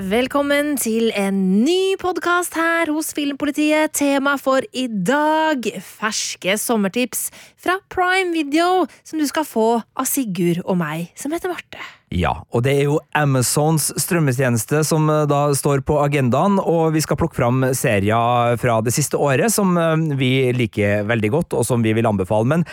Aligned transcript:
Velkommen 0.00 0.78
til 0.80 1.10
en 1.18 1.36
ny 1.60 1.92
podkast 2.00 2.54
her 2.56 2.88
hos 2.88 3.10
Filmpolitiet. 3.12 3.92
Tema 3.98 4.36
for 4.40 4.64
i 4.72 4.86
dag 4.88 5.66
ferske 5.84 6.54
sommertips 6.56 7.26
fra 7.60 7.74
Prime 7.92 8.32
Video, 8.32 8.86
som 9.04 9.20
du 9.20 9.26
skal 9.28 9.44
få 9.44 9.66
av 9.82 10.08
Sigurd 10.08 10.62
og 10.62 10.78
meg, 10.80 11.10
som 11.20 11.34
heter 11.34 11.52
Marte. 11.52 11.82
Ja, 12.16 12.32
og 12.48 12.64
det 12.64 12.78
er 12.78 12.88
jo 12.88 12.96
Amazons 13.18 13.90
strømmetjeneste 14.00 14.80
som 14.88 15.10
eh, 15.12 15.26
da 15.28 15.42
står 15.58 15.84
på 15.84 15.98
agendaen, 16.00 16.56
og 16.62 16.94
vi 16.96 17.04
skal 17.04 17.20
plukke 17.20 17.36
fram 17.36 17.66
serier 17.76 18.56
fra 18.62 18.78
det 18.86 18.94
siste 18.96 19.20
året 19.20 19.52
som 19.52 19.76
eh, 19.76 20.16
vi 20.16 20.32
liker 20.56 21.04
veldig 21.10 21.32
godt, 21.36 21.58
og 21.60 21.68
som 21.68 21.84
vi 21.84 21.92
vil 21.98 22.08
anbefale. 22.08 22.48
Men 22.54 22.64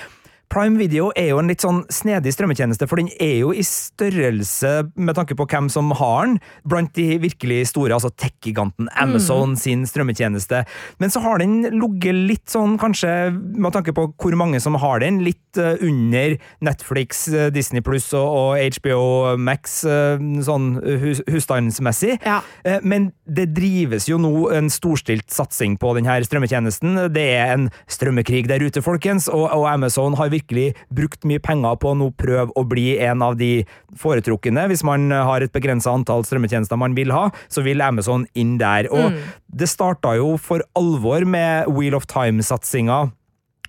Prime 0.49 0.79
Video 0.79 1.09
er 1.17 1.31
jo 1.31 1.41
en 1.41 1.49
litt 1.51 1.63
sånn 1.63 1.81
snedig 1.91 2.31
strømmetjeneste, 2.35 2.87
for 2.87 3.01
den 3.01 3.09
er 3.23 3.41
jo 3.41 3.51
i 3.51 3.63
størrelse 3.67 4.71
med 4.95 5.17
tanke 5.17 5.35
på 5.37 5.47
hvem 5.49 5.67
som 5.71 5.91
har 5.99 6.27
den, 6.27 6.37
blant 6.67 6.93
de 6.95 7.17
virkelig 7.23 7.67
store, 7.73 7.95
altså 7.97 8.11
tech-giganten 8.15 8.87
Amazon 8.95 9.57
sin 9.59 9.83
strømmetjeneste. 9.87 10.63
Men 11.01 11.13
så 11.13 11.21
har 11.25 11.43
den 11.43 11.59
ligget 11.75 12.21
litt 12.31 12.45
sånn, 12.51 12.77
kanskje 12.79 13.11
med 13.35 13.75
tanke 13.75 13.95
på 13.95 14.07
hvor 14.15 14.37
mange 14.39 14.61
som 14.63 14.77
har 14.79 15.03
den, 15.03 15.19
litt 15.25 15.59
eh, 15.59 15.75
under 15.83 16.37
Netflix, 16.63 17.25
eh, 17.27 17.51
Disney 17.53 17.83
Pluss 17.83 18.09
og, 18.17 18.55
HBO 18.79 19.35
Max, 19.39 19.81
eh, 19.83 20.21
sånn 20.47 20.75
hus, 21.03 21.21
husstandsmessig. 21.27 22.17
Ja. 22.23 22.39
Men 22.83 23.11
det 23.27 23.49
drives 23.57 24.07
jo 24.07 24.17
nå 24.21 24.31
en 24.55 24.69
storstilt 24.71 25.27
satsing 25.33 25.75
på 25.79 25.91
denne 25.97 26.15
strømmetjenesten. 26.23 26.99
Det 27.13 27.25
er 27.35 27.53
en 27.55 27.67
strømmekrig 27.91 28.45
der 28.49 28.63
ute, 28.63 28.83
folkens, 28.85 29.27
og, 29.31 29.49
og 29.51 29.67
Amazon 29.69 30.15
har 30.19 30.31
virkelig 30.33 30.71
brukt 30.93 31.27
mye 31.27 31.43
penger 31.43 31.77
på 31.81 31.91
å 31.91 31.97
nå 31.99 32.09
prøve 32.17 32.55
å 32.55 32.65
bli 32.67 32.95
en 33.03 33.25
av 33.25 33.37
de 33.39 33.65
foretrukne. 33.99 34.67
Hvis 34.71 34.85
man 34.87 35.11
har 35.11 35.43
et 35.43 35.53
begrensa 35.55 35.93
antall 35.93 36.25
strømmetjenester 36.27 36.79
man 36.79 36.95
vil 36.97 37.13
ha, 37.15 37.27
så 37.51 37.65
vil 37.67 37.83
Amazon 37.83 38.27
inn 38.37 38.55
der. 38.61 38.89
Og 38.93 39.15
det 39.47 39.69
starta 39.71 40.15
jo 40.17 40.35
for 40.41 40.63
alvor 40.77 41.27
med 41.27 41.71
Wheel 41.71 41.97
of 41.97 42.07
Time-satsinga 42.09 43.07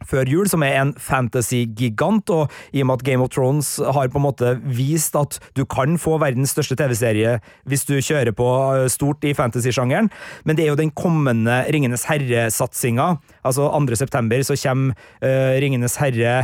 før 0.06 0.28
jul, 0.30 0.48
som 0.50 0.64
er 0.66 0.78
en 0.80 0.92
fantasy-gigant, 0.94 2.30
og 2.34 2.52
i 2.72 2.82
og 2.82 2.90
med 2.90 3.00
at 3.00 3.06
Game 3.06 3.24
of 3.24 3.32
Thrones 3.34 3.76
har 3.82 4.10
på 4.12 4.20
en 4.20 4.26
måte 4.26 4.54
vist 4.64 5.16
at 5.18 5.38
du 5.58 5.64
kan 5.68 5.98
få 6.00 6.18
verdens 6.22 6.54
største 6.54 6.78
TV-serie 6.78 7.38
hvis 7.68 7.86
du 7.88 7.96
kjører 7.96 8.34
på 8.36 8.48
eh, 8.76 8.86
stort 8.92 9.24
i 9.26 9.34
fantasy-sjangeren, 9.36 10.10
men 10.44 10.58
det 10.58 10.66
er 10.66 10.72
jo 10.72 10.80
den 10.80 10.94
kommende 10.94 11.62
Ringenes 11.72 12.06
herre-satsinga, 12.08 13.14
altså 13.46 13.68
2. 13.72 13.98
september 13.98 14.42
så 14.44 14.56
kommer 14.58 14.94
uh, 15.22 15.54
Ringenes 15.60 15.96
herre 16.00 16.34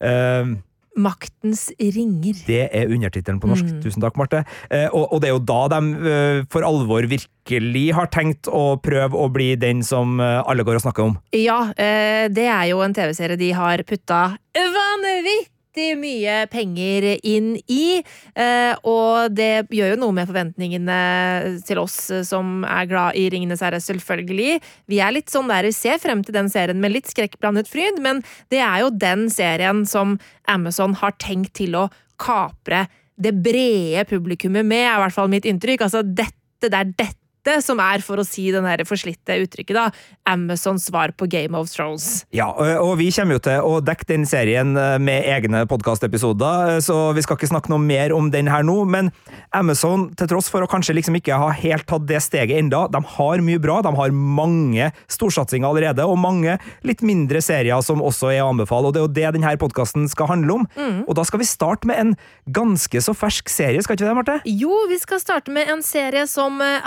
eh, 0.00 0.56
Maktens 0.96 1.68
ringer. 1.78 2.38
det 2.46 2.62
er 2.72 2.92
undertittelen 2.92 3.40
på 3.42 3.50
norsk. 3.50 3.68
Tusen 3.84 4.04
takk, 4.04 4.16
Marte. 4.16 4.44
Eh, 4.70 4.86
og, 4.90 5.12
og 5.12 5.22
det 5.22 5.30
er 5.30 5.34
jo 5.34 5.42
da 5.44 5.60
de 5.74 6.12
eh, 6.12 6.44
for 6.52 6.66
alvor 6.66 7.08
virkelig 7.10 7.86
har 7.96 8.08
tenkt 8.14 8.48
å 8.48 8.78
prøve 8.82 9.20
å 9.20 9.28
bli 9.32 9.52
den 9.60 9.84
som 9.86 10.20
eh, 10.20 10.40
alle 10.44 10.64
går 10.66 10.80
og 10.80 10.86
snakker 10.86 11.10
om. 11.10 11.18
Ja, 11.36 11.60
det 11.76 12.48
er 12.48 12.64
jo 12.70 12.80
en 12.84 12.96
TV-serie 12.96 13.38
de 13.40 13.52
har 13.56 13.82
putta 13.86 14.22
vanvittig 14.56 15.55
mye 15.98 16.36
penger 16.52 17.06
inn 17.26 17.56
i. 17.68 18.02
eh, 18.34 18.74
Og 18.86 19.34
det 19.34 19.68
gjør 19.70 19.94
jo 19.94 20.00
noe 20.00 20.16
med 20.16 20.28
forventningene 20.30 20.98
til 21.66 21.78
oss 21.82 21.98
som 22.26 22.64
er 22.64 22.88
glad 22.90 23.16
i 23.18 23.28
Ringenes 23.32 23.60
herre, 23.64 23.80
selvfølgelig. 23.82 24.60
Vi 24.88 25.00
er 25.00 25.12
litt 25.12 25.32
sånn 25.32 25.48
der, 25.48 25.68
vi 25.68 25.72
ser 25.76 25.98
frem 26.02 26.24
til 26.24 26.34
den 26.34 26.48
serien 26.52 26.80
med 26.80 26.92
litt 26.92 27.10
skrekkblandet 27.10 27.68
fryd, 27.68 28.00
men 28.02 28.22
det 28.52 28.62
er 28.64 28.84
jo 28.84 28.90
den 28.90 29.28
serien 29.32 29.84
som 29.86 30.18
Amazon 30.48 30.94
har 30.94 31.12
tenkt 31.18 31.54
til 31.60 31.76
å 31.76 31.88
kapre 32.16 32.86
det 33.16 33.32
brede 33.42 34.04
publikummet 34.08 34.66
med, 34.66 34.84
er 34.86 34.96
i 34.98 35.02
hvert 35.04 35.14
fall 35.16 35.30
mitt 35.32 35.46
inntrykk. 35.48 35.86
Altså, 35.86 36.02
dette, 36.04 36.36
det 36.60 36.72
er 36.72 36.90
dette 36.96 37.25
som 37.64 37.80
er, 37.82 38.02
for 38.04 38.20
å 38.20 38.26
si 38.26 38.48
den 38.54 38.66
forslitte 38.86 39.38
uttrykket, 39.42 39.76
da, 39.76 39.86
Amazons 40.28 40.86
svar 40.88 41.12
på 41.16 41.28
Game 41.30 41.56
of 41.58 41.70
Thrones. 41.72 42.24
Ja, 42.34 42.48
og 42.82 42.96
vi 43.00 43.08
kommer 43.14 43.38
jo 43.38 43.44
til 43.46 43.66
å 43.66 43.78
dekke 43.84 44.08
den 44.10 44.26
serien 44.28 44.74
med 44.74 45.26
egne 45.30 45.64
podkastepisoder, 45.70 46.80
så 46.84 46.98
vi 47.16 47.24
skal 47.24 47.38
ikke 47.38 47.50
snakke 47.50 47.72
noe 47.72 47.82
mer 47.82 48.14
om 48.16 48.30
den 48.34 48.50
her 48.50 48.66
nå. 48.66 48.78
Men 48.90 49.12
Amazon, 49.56 50.08
til 50.18 50.30
tross 50.30 50.50
for 50.52 50.64
å 50.64 50.70
kanskje 50.70 50.96
liksom 50.98 51.18
ikke 51.20 51.38
ha 51.40 51.52
helt 51.54 51.86
tatt 51.88 52.06
det 52.08 52.20
steget 52.24 52.60
enda, 52.60 52.86
de 52.92 53.02
har 53.16 53.44
mye 53.44 53.62
bra. 53.62 53.78
De 53.86 53.92
har 53.96 54.14
mange 54.14 54.90
storsatsinger 55.12 55.68
allerede, 55.68 56.06
og 56.06 56.18
mange 56.20 56.58
litt 56.86 57.04
mindre 57.06 57.42
serier 57.44 57.82
som 57.84 58.02
også 58.04 58.32
er 58.34 58.42
å 58.44 58.50
anbefale. 58.52 58.90
Og 58.90 58.96
det 58.96 59.02
er 59.02 59.06
jo 59.06 59.14
det 59.20 59.34
denne 59.38 59.54
podkasten 59.60 60.08
skal 60.12 60.30
handle 60.34 60.60
om. 60.60 60.68
Og 61.06 61.14
da 61.18 61.24
skal 61.26 61.42
vi 61.42 61.48
starte 61.48 61.88
med 61.88 62.02
en 62.02 62.14
ganske 62.46 63.00
så 63.02 63.14
fersk 63.16 63.50
serie, 63.52 63.82
skal 63.84 63.96
ikke 63.96 64.06
vi 64.06 64.10
det, 64.10 64.16
Marte? 64.18 64.38
Jo, 64.46 64.84
vi 64.90 64.98
skal 65.00 65.20
starte 65.22 65.52
med 65.54 65.70
en 65.72 65.82
serie 65.86 66.26
som 66.30 66.60
eh, 66.64 66.84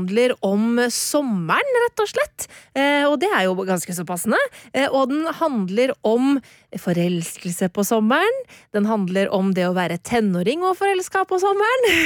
handler 0.00 0.34
om 0.44 0.78
sommeren, 0.90 1.76
rett 1.84 2.02
og 2.02 2.08
slett. 2.08 2.48
Eh, 2.74 3.04
og 3.08 3.18
det 3.20 3.30
er 3.34 3.46
jo 3.46 3.54
ganske 3.66 3.92
så 3.94 4.04
passende. 4.06 4.38
Eh, 4.72 4.88
og 4.88 5.10
den 5.10 5.26
handler 5.40 5.92
om 6.06 6.40
forelskelse 6.78 7.68
på 7.74 7.82
sommeren. 7.84 8.36
Den 8.72 8.86
handler 8.86 9.30
om 9.34 9.52
det 9.54 9.66
å 9.66 9.74
være 9.74 9.98
tenåring 9.98 10.62
og 10.62 10.78
forelska 10.78 11.26
på 11.28 11.40
sommeren. 11.42 11.88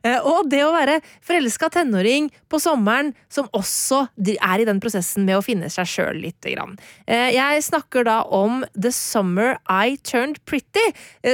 Eh, 0.00 0.22
og 0.24 0.48
det 0.48 0.60
å 0.64 0.70
være 0.72 0.96
forelska 1.26 1.68
tenåring 1.74 2.30
på 2.50 2.58
sommeren 2.62 3.10
som 3.32 3.48
også 3.56 4.06
er 4.16 4.62
i 4.62 4.66
den 4.68 4.80
prosessen 4.80 5.26
med 5.26 5.36
å 5.36 5.42
finne 5.44 5.68
seg 5.72 5.88
sjøl 5.88 6.20
lite 6.22 6.54
grann. 6.54 6.76
Jeg 7.06 7.64
snakker 7.66 8.06
da 8.06 8.20
om 8.24 8.62
The 8.72 8.92
Summer 8.94 9.58
I 9.68 9.98
Turned 10.06 10.40
Pretty, 10.48 10.84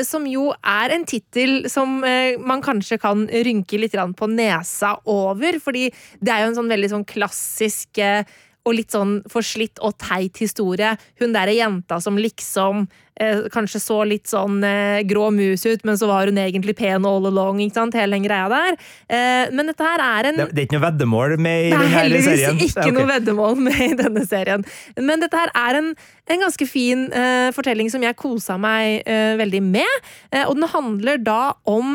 som 0.09 0.27
jo 0.28 0.49
er 0.67 0.95
en 0.97 1.07
tittel 1.09 1.69
som 1.71 2.01
man 2.01 2.65
kanskje 2.65 2.99
kan 3.03 3.27
rynke 3.31 3.81
litt 3.81 3.97
på 4.19 4.31
nesa 4.33 4.97
over, 5.07 5.61
fordi 5.63 5.86
det 6.21 6.35
er 6.35 6.45
jo 6.45 6.51
en 6.53 6.59
sånn 6.61 6.73
veldig 6.73 6.93
sånn 6.95 7.09
klassisk 7.09 8.03
eh, 8.03 8.27
og 8.67 8.75
litt 8.75 8.95
sånn 8.95 9.21
forslitt 9.31 9.81
og 9.85 9.97
teit 10.03 10.43
historie. 10.43 10.97
Hun 11.21 11.35
derre 11.35 11.55
jenta 11.55 12.01
som 12.03 12.19
liksom 12.19 12.87
eh, 13.21 13.47
kanskje 13.55 13.81
så 13.83 14.01
litt 14.09 14.27
sånn 14.31 14.59
eh, 14.67 15.03
grå 15.07 15.29
mus 15.35 15.63
ut, 15.69 15.85
men 15.87 15.99
så 15.99 16.09
var 16.11 16.27
hun 16.27 16.41
egentlig 16.43 16.75
pen 16.79 17.07
all 17.07 17.29
along, 17.31 17.63
ikke 17.63 17.79
sant? 17.79 17.97
Hele 17.99 18.19
den 18.19 18.27
greia 18.27 18.49
der. 18.51 18.79
Eh, 19.07 19.55
men 19.55 19.71
dette 19.71 19.87
her 19.87 20.03
er 20.03 20.31
en 20.33 20.43
Det, 20.43 20.49
det 20.51 20.65
er 20.65 20.69
ikke 20.69 20.79
noe 20.81 20.87
veddemål 20.89 21.37
med 21.39 21.69
i 21.69 21.71
denne 21.71 21.87
serien? 21.87 21.87
det 21.87 21.87
er 21.87 21.97
heldigvis 22.01 22.45
ikke 22.67 22.83
okay. 22.83 22.97
noe 22.99 23.09
veddemål 23.13 23.59
med 23.69 23.83
i 23.87 23.91
denne 24.03 24.27
serien. 24.27 24.69
Men 24.99 25.25
dette 25.25 25.43
her 25.45 25.55
er 25.63 25.81
en, 25.83 25.93
en 26.27 26.47
ganske 26.47 26.71
fin 26.71 27.07
eh, 27.15 27.49
fortelling 27.55 27.93
som 27.95 28.03
jeg 28.03 28.19
kosa 28.19 28.59
meg 28.59 29.07
eh, 29.07 29.35
veldig 29.39 29.63
med. 29.63 30.09
Og 30.47 30.57
den 30.59 30.67
handler 30.73 31.21
da 31.23 31.41
om 31.71 31.95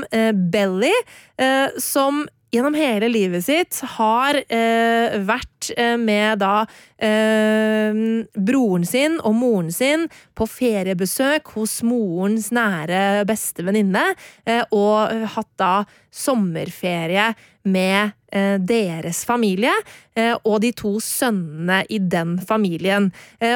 Belly, 0.52 0.94
eh, 1.42 1.68
som 1.82 2.24
gjennom 2.52 2.76
hele 2.76 3.08
livet 3.10 3.46
sitt 3.46 3.80
har 3.96 4.36
eh, 4.36 5.16
vært 5.24 5.72
eh, 5.78 5.96
med 6.00 6.42
da 6.42 6.66
eh, 7.00 7.96
broren 8.36 8.86
sin 8.88 9.18
og 9.24 9.38
moren 9.40 9.72
sin 9.74 10.08
på 10.36 10.48
feriebesøk 10.50 11.54
hos 11.56 11.80
morens 11.88 12.52
nære 12.56 13.24
beste 13.30 13.66
venninne, 13.68 14.12
eh, 14.46 14.64
og 14.76 15.28
hatt 15.36 15.52
da 15.62 15.74
sommerferie 16.12 17.32
med 17.72 18.12
eh, 18.34 18.58
deres 18.60 19.24
familie 19.28 19.74
eh, 20.18 20.36
og 20.44 20.60
de 20.66 20.74
to 20.76 20.98
sønnene 21.04 21.86
i 21.90 22.02
den 22.04 22.36
familien. 22.44 23.12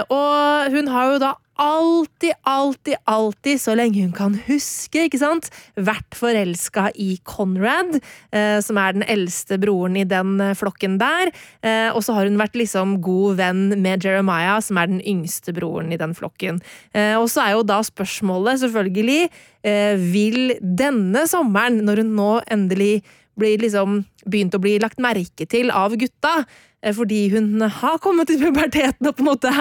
Og 0.08 0.72
hun 0.72 0.88
har 0.94 1.12
jo 1.12 1.24
da 1.24 1.36
alltid, 1.56 2.34
alltid, 2.44 2.96
alltid, 3.04 3.62
så 3.62 3.76
lenge 3.78 4.04
hun 4.04 4.14
kan 4.16 4.36
huske, 4.48 5.06
ikke 5.08 5.20
sant, 5.22 5.50
vært 5.76 6.18
forelska 6.18 6.90
i 7.00 7.16
Conrad, 7.28 7.98
eh, 8.36 8.60
som 8.64 8.80
er 8.82 8.98
den 8.98 9.06
eldste 9.08 9.60
broren 9.62 9.98
i 10.00 10.06
den 10.08 10.38
eh, 10.44 10.56
flokken 10.58 11.00
der. 11.02 11.32
Eh, 11.64 11.90
og 11.92 12.04
så 12.06 12.18
har 12.18 12.30
hun 12.30 12.40
vært 12.42 12.58
liksom 12.60 12.98
god 13.06 13.40
venn 13.40 13.66
med 13.82 14.06
Jeremiah, 14.06 14.60
som 14.64 14.80
er 14.82 14.92
den 14.92 15.04
yngste 15.04 15.56
broren 15.56 15.94
i 15.96 16.00
den 16.02 16.16
flokken. 16.18 16.62
Eh, 16.94 17.16
og 17.20 17.30
så 17.32 17.46
er 17.46 17.56
jo 17.56 17.68
da 17.68 17.82
spørsmålet, 17.86 18.64
selvfølgelig, 18.66 19.30
eh, 19.66 19.96
vil 20.00 20.58
denne 20.60 21.26
sommeren, 21.32 21.84
når 21.88 22.04
hun 22.04 22.18
nå 22.20 22.32
endelig 22.52 22.96
blir 23.40 23.62
liksom 23.62 24.04
begynt 24.26 24.56
å 24.56 24.62
bli 24.64 24.78
lagt 24.82 25.02
merke 25.04 25.48
til 25.50 25.72
av 25.74 25.96
gutta, 26.00 26.46
eh, 26.82 26.94
fordi 26.96 27.30
hun 27.36 27.62
har 27.62 28.00
kommet 28.04 28.32
til 28.32 28.42
puberteten 28.42 29.10
og 29.10 29.16
på 29.18 29.26
en 29.26 29.32
måte 29.32 29.54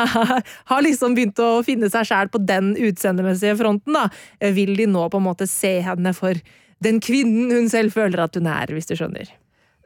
har 0.71 0.85
liksom 0.87 1.17
begynt 1.17 1.41
å 1.43 1.63
finne 1.67 1.91
seg 1.93 2.09
sjæl 2.11 2.33
på 2.33 2.43
den 2.47 2.75
utseendemessige 2.77 3.59
fronten, 3.61 3.97
da. 3.97 4.09
Eh, 4.41 4.55
Vil 4.57 4.77
de 4.79 4.87
nå 4.91 5.09
på 5.11 5.21
en 5.21 5.29
måte 5.29 5.49
se 5.51 5.81
henne 5.85 6.15
for 6.17 6.39
den 6.85 7.01
kvinnen 7.01 7.53
hun 7.55 7.71
selv 7.73 7.95
føler 7.97 8.27
at 8.27 8.37
hun 8.39 8.47
er, 8.51 8.73
hvis 8.75 8.91
du 8.91 8.97
skjønner? 8.99 9.31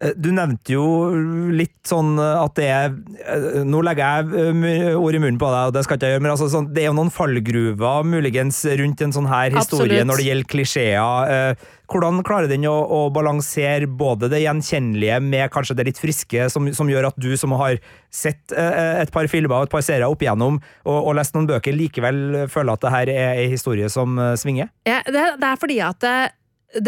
Eh, 0.01 0.13
Du 0.17 0.29
nevnte 0.35 0.75
jo 0.77 0.85
litt 1.51 1.75
sånn 1.89 2.19
at 2.21 2.55
det 2.59 2.67
er 2.71 2.93
eh, 3.25 3.63
Nå 3.67 3.81
legger 3.83 4.29
jeg 4.29 4.53
eh, 4.69 4.93
ord 4.99 5.17
i 5.17 5.23
munnen 5.23 5.41
på 5.41 5.49
deg, 5.51 5.71
og 5.71 5.75
det 5.75 5.83
skal 5.87 5.99
ikke 5.99 6.11
jeg 6.11 6.17
gjøre, 6.19 6.25
men 6.27 6.35
altså 6.35 6.51
sånn, 6.53 6.69
det 6.75 6.85
er 6.85 6.91
jo 6.91 6.99
noen 7.01 7.11
fallgruver 7.15 8.07
muligens 8.07 8.61
rundt 8.79 9.03
en 9.03 9.15
sånn 9.17 9.27
her 9.31 9.51
historie 9.57 9.99
Absolutt. 9.99 10.09
når 10.11 10.21
det 10.23 10.29
gjelder 10.31 10.53
klisjeer. 10.55 11.35
Eh, 11.35 11.67
Hvordan 11.89 12.19
klarer 12.21 12.51
den 12.51 12.67
å, 12.69 12.75
å 12.85 12.99
balansere 13.09 13.87
både 13.89 14.29
det 14.29 14.43
gjenkjennelige 14.43 15.23
med 15.25 15.47
kanskje 15.55 15.79
det 15.79 15.87
litt 15.89 16.01
friske, 16.03 16.51
som, 16.53 16.67
som 16.77 16.91
gjør 16.93 17.07
at 17.09 17.17
du 17.17 17.31
som 17.41 17.55
har 17.57 17.79
sett 18.13 18.53
eh, 18.53 18.99
et 19.01 19.13
par 19.15 19.25
filmer 19.33 19.57
og 19.63 19.71
et 19.71 19.73
par 19.73 19.87
serier 19.87 20.05
opp 20.05 20.21
igjennom, 20.21 20.59
og, 20.85 20.99
og 20.99 21.17
lest 21.17 21.33
noen 21.33 21.49
bøker, 21.49 21.73
likevel 21.73 22.45
føler 22.53 22.75
at 22.77 22.85
det 22.85 22.93
her 22.93 23.13
er 23.15 23.41
ei 23.41 23.47
historie 23.55 23.89
som 23.89 24.21
eh, 24.21 24.35
svinger? 24.37 24.69
Ja, 24.85 25.01
det, 25.09 25.25
det 25.41 25.49
er 25.49 25.63
fordi 25.65 25.79
at 25.87 26.05
det, 26.05 26.17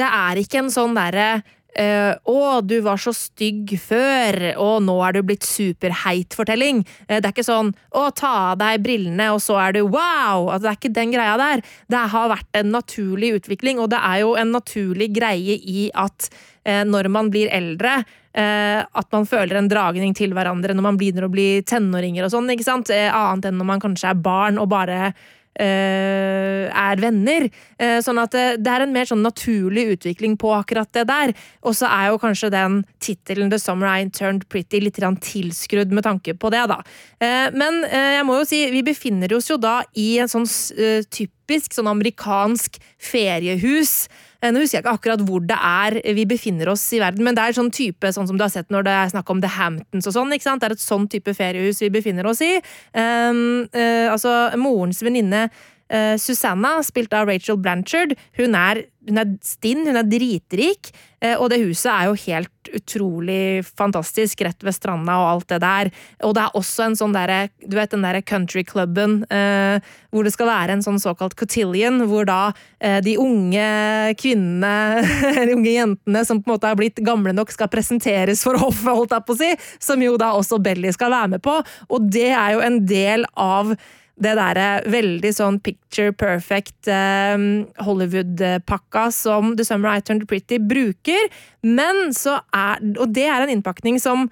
det 0.02 0.10
er 0.20 0.42
ikke 0.44 0.60
en 0.66 0.68
sånn 0.74 0.92
derre 1.00 1.30
eh, 1.78 2.12
å, 2.28 2.60
du 2.62 2.76
var 2.84 3.00
så 3.00 3.12
stygg 3.16 3.74
før, 3.82 4.38
og 4.60 4.82
nå 4.86 4.96
er 5.06 5.16
du 5.16 5.22
blitt 5.26 5.46
superheit-fortelling. 5.46 6.82
Uh, 7.06 7.18
det 7.18 7.24
er 7.24 7.32
ikke 7.32 7.46
sånn 7.46 7.72
å, 7.90 8.08
ta 8.16 8.32
av 8.52 8.60
deg 8.62 8.84
brillene, 8.84 9.30
og 9.34 9.42
så 9.44 9.58
er 9.62 9.76
du 9.76 9.82
wow! 9.84 10.48
Altså, 10.50 10.64
det 10.66 10.72
er 10.72 10.78
ikke 10.80 10.94
den 11.00 11.16
greia 11.16 11.34
der. 11.40 11.64
Det 11.90 12.04
har 12.14 12.32
vært 12.32 12.62
en 12.62 12.72
naturlig 12.74 13.34
utvikling, 13.40 13.82
og 13.82 13.90
det 13.94 14.00
er 14.02 14.22
jo 14.24 14.36
en 14.40 14.54
naturlig 14.56 15.12
greie 15.16 15.58
i 15.58 15.90
at 15.94 16.30
uh, 16.30 16.82
når 16.88 17.10
man 17.12 17.32
blir 17.32 17.52
eldre, 17.52 18.02
at 18.30 19.08
man 19.10 19.24
føler 19.26 19.56
en 19.58 19.66
dragning 19.66 20.12
til 20.14 20.30
hverandre 20.36 20.70
når 20.70 20.84
man 20.84 20.98
begynner 21.00 21.24
å 21.26 21.30
bli 21.32 21.64
tenåringer 21.66 22.22
og 22.22 22.30
sånn, 22.30 22.52
ikke 22.54 22.62
sant? 22.62 22.92
Annet 22.94 23.48
enn 23.48 23.56
når 23.58 23.66
man 23.72 23.82
kanskje 23.82 24.12
er 24.12 24.20
barn 24.22 24.60
og 24.62 24.68
bare 24.70 25.08
er 25.58 27.00
venner. 27.02 27.48
Eh, 27.80 27.98
sånn 28.04 28.20
at 28.22 28.32
det, 28.34 28.44
det 28.62 28.70
er 28.72 28.84
en 28.84 28.94
mer 28.94 29.08
sånn 29.08 29.24
naturlig 29.24 29.86
utvikling 29.96 30.36
på 30.40 30.52
akkurat 30.54 30.90
det 30.96 31.06
der. 31.10 31.34
Og 31.66 31.76
så 31.76 31.90
er 31.90 32.10
jo 32.10 32.20
kanskje 32.22 32.52
den 32.54 32.80
tittelen 33.02 33.50
'The 33.50 33.58
Summer 33.58 33.90
I 33.90 34.08
Turned 34.08 34.46
Pretty' 34.48 34.82
litt 34.82 35.00
tilskrudd 35.00 35.92
med 35.92 36.04
tanke 36.04 36.34
på 36.34 36.50
det, 36.50 36.64
da. 36.70 36.80
Eh, 37.20 37.50
men 37.52 37.84
eh, 37.84 38.16
jeg 38.18 38.26
må 38.28 38.40
jo 38.40 38.48
si, 38.48 38.64
vi 38.70 38.82
befinner 38.86 39.32
oss 39.36 39.50
jo 39.50 39.58
da 39.60 39.80
i 39.94 40.18
en 40.22 40.30
sånn 40.30 40.48
eh, 40.78 41.02
typisk 41.10 41.74
sånn 41.74 41.90
amerikansk 41.90 42.78
feriehus. 43.00 44.08
Eh, 44.40 44.52
Nå 44.52 44.62
husker 44.62 44.78
jeg 44.78 44.84
ikke 44.84 44.96
akkurat 44.96 45.24
hvor 45.28 45.42
det 45.44 45.56
er 45.56 45.98
vi 46.16 46.24
befinner 46.28 46.72
oss 46.72 46.84
i 46.96 47.00
verden, 47.02 47.24
men 47.26 47.36
det 47.36 47.44
er 47.44 47.56
sånn 47.56 47.72
type 47.74 48.12
sånn 48.14 48.28
som 48.30 48.38
du 48.38 48.44
har 48.44 48.52
sett 48.52 48.70
når 48.72 48.86
det 48.86 48.94
er 48.96 49.12
snakk 49.12 49.32
om 49.32 49.42
The 49.42 49.52
Hamptons 49.56 50.08
og 50.08 50.16
sånn. 50.16 50.32
ikke 50.36 50.48
sant? 50.48 50.62
Det 50.62 50.70
er 50.70 50.76
et 50.78 50.84
sånn 50.84 51.08
type 51.12 51.34
feriehus 51.36 51.82
vi 51.84 51.92
befinner 51.92 52.28
oss 52.30 52.40
i. 52.44 52.54
Um, 52.94 53.66
uh, 53.74 54.08
altså, 54.14 54.32
morens 54.60 55.02
venninne 55.04 55.48
eh, 55.90 56.16
Susanna, 56.20 56.78
spilt 56.86 57.12
av 57.16 57.28
Rachel 57.28 57.58
Blanchard, 57.60 58.14
hun 58.38 58.56
er, 58.58 58.84
hun 59.08 59.20
er 59.20 59.34
stinn, 59.44 59.84
hun 59.88 59.98
er 59.98 60.08
dritrik, 60.08 60.92
uh, 61.24 61.36
og 61.40 61.48
det 61.52 61.60
huset 61.62 61.88
er 61.92 62.08
jo 62.10 62.18
helt 62.26 62.70
utrolig 62.76 63.64
fantastisk, 63.64 64.42
rett 64.44 64.64
ved 64.64 64.76
stranda 64.76 65.16
og 65.22 65.28
alt 65.30 65.48
det 65.52 65.60
der. 65.64 65.90
Og 66.26 66.34
det 66.36 66.44
er 66.44 66.58
også 66.60 66.86
en 66.86 66.96
sånn 66.98 67.16
derre, 67.16 67.48
du 67.64 67.78
vet 67.78 67.92
den 67.94 68.04
derre 68.04 68.22
countryklubben 68.22 69.22
uh, 69.32 69.80
hvor 70.12 70.26
det 70.26 70.34
skal 70.34 70.50
være 70.50 70.76
en 70.76 70.84
sånn 70.84 71.00
såkalt 71.02 71.36
cotillion, 71.38 72.02
hvor 72.10 72.26
da 72.28 72.40
eh, 72.82 72.98
de 73.04 73.14
unge 73.20 73.66
kvinnene, 74.18 75.04
de 75.48 75.54
unge 75.54 75.70
jentene 75.70 76.24
som 76.26 76.40
på 76.42 76.50
en 76.50 76.56
måte 76.56 76.70
har 76.70 76.78
blitt 76.78 76.98
gamle 77.06 77.34
nok, 77.36 77.52
skal 77.54 77.70
presenteres 77.72 78.42
for 78.46 78.58
hoffet, 78.60 78.90
holdt 78.90 79.14
jeg 79.14 79.26
på 79.26 79.36
å 79.36 79.40
si, 79.40 79.52
som 79.82 80.02
jo 80.02 80.16
da 80.20 80.32
også 80.38 80.58
Belly 80.62 80.90
skal 80.96 81.14
være 81.14 81.36
med 81.36 81.44
på. 81.46 81.60
Og 81.94 82.10
det 82.10 82.32
er 82.32 82.56
jo 82.56 82.64
en 82.66 82.82
del 82.90 83.26
av 83.38 83.76
det 84.20 84.34
derre 84.36 84.68
veldig 84.90 85.32
sånn 85.32 85.58
picture 85.64 86.12
perfect 86.12 86.90
eh, 86.92 87.36
Hollywood-pakka 87.80 89.08
som 89.14 89.54
The 89.56 89.66
Summer 89.66 89.96
I 89.96 90.04
Turned 90.04 90.28
Pretty 90.28 90.60
bruker, 90.60 91.30
men 91.64 92.12
så 92.16 92.40
er 92.52 92.80
Og 93.00 93.10
det 93.14 93.26
er 93.28 93.44
en 93.44 93.52
innpakning 93.56 93.98
som 94.02 94.28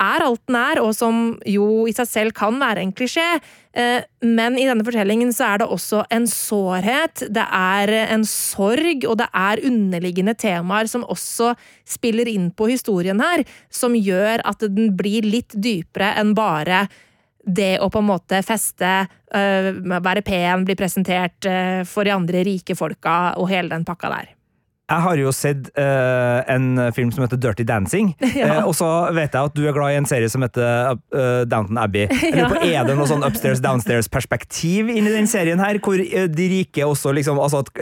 er 0.00 0.24
alt 0.26 0.42
den 0.48 0.56
er, 0.58 0.80
og 0.82 0.90
som 0.96 1.36
jo 1.46 1.84
i 1.86 1.92
seg 1.94 2.08
selv 2.10 2.34
kan 2.34 2.56
være 2.58 2.82
en 2.82 2.92
klisjé. 2.92 3.38
Eh, 3.74 4.02
Men 4.26 4.58
i 4.58 4.66
denne 4.66 4.82
fortellingen 4.86 5.30
så 5.34 5.52
er 5.52 5.58
det 5.62 5.68
også 5.70 6.04
en 6.10 6.26
sårhet, 6.26 7.26
det 7.30 7.44
er 7.46 7.92
en 8.08 8.24
sorg, 8.26 9.04
og 9.06 9.18
det 9.20 9.28
er 9.30 9.62
underliggende 9.62 10.34
temaer 10.34 10.90
som 10.90 11.04
også 11.04 11.54
spiller 11.86 12.26
inn 12.30 12.50
på 12.50 12.70
historien 12.72 13.20
her, 13.20 13.44
som 13.70 13.94
gjør 13.94 14.42
at 14.44 14.66
den 14.66 14.96
blir 14.96 15.22
litt 15.22 15.54
dypere 15.54 16.14
enn 16.18 16.34
bare 16.34 16.88
det 17.46 17.78
å 17.82 17.90
på 17.92 18.00
en 18.00 18.08
måte 18.08 18.40
feste, 18.46 18.92
øh, 19.34 19.70
være 19.84 20.24
pen, 20.24 20.64
bli 20.64 20.76
presentert 20.78 21.48
øh, 21.48 21.82
for 21.88 22.06
de 22.06 22.14
andre 22.14 22.44
rike 22.46 22.76
folka 22.78 23.34
og 23.40 23.50
hele 23.52 23.72
den 23.72 23.86
pakka 23.86 24.12
der. 24.12 24.32
Jeg 24.84 25.00
har 25.00 25.16
jo 25.16 25.30
sett 25.32 25.70
uh, 25.80 26.42
en 26.52 26.76
film 26.92 27.08
som 27.14 27.22
heter 27.24 27.38
Dirty 27.40 27.64
Dancing, 27.64 28.10
Ja. 28.36 28.58
uh, 28.60 28.66
og 28.68 28.74
så 28.76 28.88
vet 29.16 29.32
jeg 29.32 29.48
at 29.48 29.54
du 29.56 29.62
er 29.64 29.72
glad 29.72 29.94
i 29.94 29.96
en 29.96 30.08
serie 30.08 30.28
som 30.28 30.44
heter 30.44 30.92
uh, 30.92 31.44
Downton 31.48 31.78
Abbey. 31.80 32.04
Lurer 32.34 32.52
på, 32.52 32.58
Er 32.68 32.84
det 32.84 32.96
noe 32.98 33.08
sånn 33.08 33.24
upstairs-downstairs-perspektiv 33.24 34.90
inni 34.92 35.14
den 35.14 35.30
serien 35.30 35.62
her, 35.64 35.78
hvor 35.80 35.96
de 35.96 36.48
rike 36.52 36.84
også 36.84 37.14
liksom 37.16 37.40
Altså 37.40 37.62
at 37.64 37.72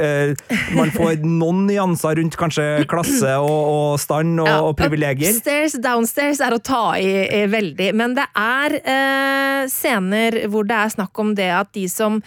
man 0.76 0.93
får 0.94 1.25
noen 1.26 1.64
nyanser 1.69 2.16
rundt 2.20 2.37
kanskje 2.38 2.84
klasse 2.90 3.34
og, 3.40 3.50
og 3.50 3.98
stand 4.02 4.38
og, 4.43 4.48
Ja, 4.48 4.60
og 4.62 4.76
privilegier? 4.78 5.34
Upstairs, 5.34 5.75
downstairs 5.82 6.40
er 6.44 6.55
å 6.55 6.60
ta 6.62 6.84
i, 7.02 7.43
veldig, 7.50 7.90
men 7.98 8.14
det 8.19 8.28
er 8.38 8.78
scener 9.72 10.43
hvor 10.52 10.66
det 10.69 10.78
er 10.84 10.94
snakk 10.96 11.22
om 11.22 11.34
det 11.38 11.50
at 11.55 11.75
de 11.76 11.88
som 11.90 12.22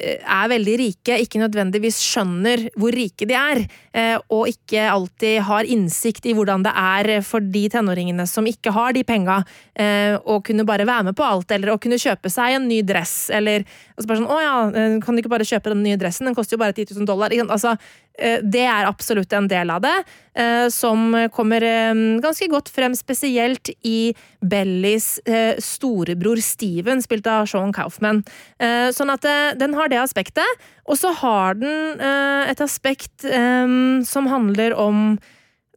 er 0.00 0.48
veldig 0.48 0.74
rike, 0.80 1.18
ikke 1.20 1.40
nødvendigvis 1.42 1.98
skjønner 2.00 2.64
hvor 2.80 2.94
rike 2.96 3.26
de 3.28 3.36
er, 3.36 3.62
eh, 3.92 4.16
og 4.32 4.48
ikke 4.48 4.86
alltid 4.88 5.42
har 5.44 5.68
innsikt 5.68 6.26
i 6.26 6.34
hvordan 6.36 6.64
det 6.64 6.72
er 6.72 7.12
for 7.26 7.44
de 7.44 7.66
tenåringene 7.72 8.26
som 8.28 8.48
ikke 8.48 8.72
har 8.72 8.96
de 8.96 9.04
penga, 9.04 9.42
eh, 9.76 10.16
å 10.16 10.40
kunne 10.44 10.64
bare 10.64 10.88
være 10.88 11.10
med 11.10 11.16
på 11.18 11.26
alt, 11.26 11.52
eller 11.52 11.74
å 11.74 11.80
kunne 11.80 12.00
kjøpe 12.00 12.32
seg 12.32 12.56
en 12.56 12.68
ny 12.68 12.80
dress, 12.82 13.30
eller 13.30 13.66
og 13.92 14.02
så 14.02 14.08
bare 14.08 14.22
sånn, 14.22 14.30
å 14.32 14.40
ja, 14.40 14.54
eh, 14.72 14.98
kan 15.04 15.14
du 15.14 15.20
ikke 15.22 15.32
bare 15.32 15.46
kjøpe 15.46 15.72
den 15.74 15.84
nye 15.84 16.00
dressen, 16.00 16.26
den 16.26 16.34
koster 16.34 16.56
jo 16.56 16.62
bare 16.64 16.72
10 16.72 16.96
000 16.96 17.06
dollar. 17.06 17.30
Altså, 17.30 17.76
eh, 18.11 18.11
det 18.42 18.64
er 18.68 18.84
absolutt 18.84 19.32
en 19.32 19.46
del 19.48 19.70
av 19.72 19.80
det, 19.80 19.94
eh, 20.36 20.66
som 20.68 21.14
kommer 21.32 21.64
eh, 21.64 21.94
ganske 22.22 22.48
godt 22.52 22.68
frem, 22.68 22.94
spesielt 22.96 23.70
i 23.88 24.12
Bellys 24.40 25.18
eh, 25.24 25.56
storebror 25.58 26.40
Steven, 26.44 27.00
spilt 27.02 27.26
av 27.26 27.48
Sean 27.48 27.72
Kaufman. 27.72 28.22
Eh, 28.60 28.90
Sånn 28.92 29.12
at 29.14 29.24
eh, 29.24 29.54
den 29.58 29.74
har 29.78 29.88
det 29.88 30.02
aspektet, 30.02 30.66
og 30.84 30.98
så 31.00 31.14
har 31.22 31.56
den 31.60 32.00
eh, 32.00 32.50
et 32.52 32.60
aspekt 32.60 33.24
eh, 33.24 33.76
som 34.04 34.28
handler 34.30 34.76
om 34.76 35.16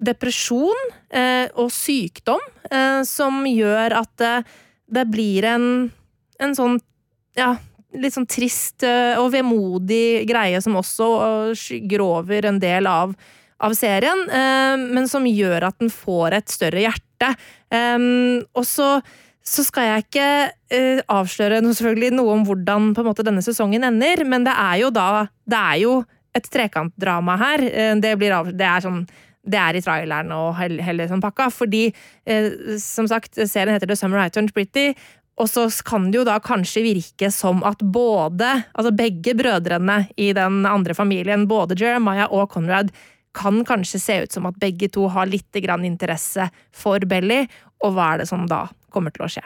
depresjon 0.03 0.89
eh, 1.09 1.47
og 1.55 1.71
sykdom, 1.71 2.43
eh, 2.67 3.01
som 3.07 3.45
gjør 3.47 3.95
at 4.01 4.27
det 4.91 5.05
blir 5.09 5.47
en, 5.47 5.69
en 6.43 6.57
sånn, 6.57 6.81
ja, 7.39 7.55
litt 8.01 8.15
sånn 8.15 8.27
trist 8.29 8.85
eh, 8.85 9.15
og 9.19 9.31
vemodig 9.33 10.25
greie 10.29 10.61
som 10.63 10.77
også 10.79 11.09
eh, 11.25 11.51
skygger 11.57 12.03
over 12.05 12.47
en 12.49 12.59
del 12.61 12.89
av, 12.89 13.13
av 13.63 13.75
serien, 13.77 14.25
eh, 14.29 14.75
men 14.81 15.09
som 15.11 15.27
gjør 15.29 15.69
at 15.69 15.77
den 15.81 15.93
får 15.93 16.39
et 16.39 16.53
større 16.53 16.87
hjerte. 16.87 17.31
Og 18.55 18.65
så, 18.67 18.89
så 19.43 19.63
skal 19.65 19.87
jeg 19.87 20.03
ikke 20.03 20.27
uh, 20.51 20.99
avsløre 21.15 21.61
noe, 21.63 22.11
noe 22.13 22.33
om 22.35 22.43
hvordan 22.45 22.91
måte 23.07 23.25
denne 23.25 23.41
sesongen 23.43 23.87
ender, 23.87 24.21
men 24.27 24.45
det 24.45 24.53
er 24.53 24.81
jo 24.83 24.91
da 24.93 25.25
Det 25.43 25.57
er 25.57 25.79
jo 25.81 25.93
et 26.35 26.47
trekantdrama 26.51 27.37
her. 27.39 27.63
Det, 28.03 28.13
av, 28.35 28.51
det 28.51 28.67
er 28.67 28.85
sånn 28.85 29.01
det 29.45 29.59
er 29.61 29.77
i 29.77 29.83
traileren 29.85 30.31
og 30.35 30.55
hele, 30.59 30.83
heller 30.83 31.09
sånn 31.09 31.23
pakka, 31.23 31.49
fordi 31.53 31.87
uh, 31.91 32.77
som 32.81 33.09
sagt, 33.09 33.37
serien 33.47 33.75
heter 33.75 33.89
The 33.89 33.97
Summer 33.99 34.21
I 34.23 34.31
Turned 34.33 34.53
Pretty, 34.55 34.91
og 35.35 35.49
så 35.51 35.65
kan 35.83 36.07
det 36.11 36.21
jo 36.21 36.27
da 36.27 36.37
kanskje 36.43 36.85
virke 36.85 37.29
som 37.33 37.63
at 37.67 37.81
både, 37.83 38.47
altså 38.71 38.93
begge 38.95 39.35
brødrene 39.35 40.05
i 40.15 40.31
den 40.35 40.63
andre 40.69 40.95
familien, 40.95 41.47
både 41.47 41.75
Jeremiah 41.79 42.31
og 42.31 42.49
Conrad, 42.53 42.93
kan 43.35 43.65
kanskje 43.67 43.99
se 43.99 44.21
ut 44.23 44.31
som 44.31 44.47
at 44.47 44.55
begge 44.61 44.87
to 44.95 45.09
har 45.11 45.27
litt 45.27 45.59
grann 45.59 45.83
interesse 45.83 46.47
for 46.71 47.03
Belly, 47.03 47.43
og 47.83 47.97
hva 47.97 48.13
er 48.13 48.23
det 48.23 48.29
som 48.31 48.47
da 48.47 48.65
kommer 48.95 49.11
til 49.11 49.27
å 49.27 49.31
skje? 49.35 49.43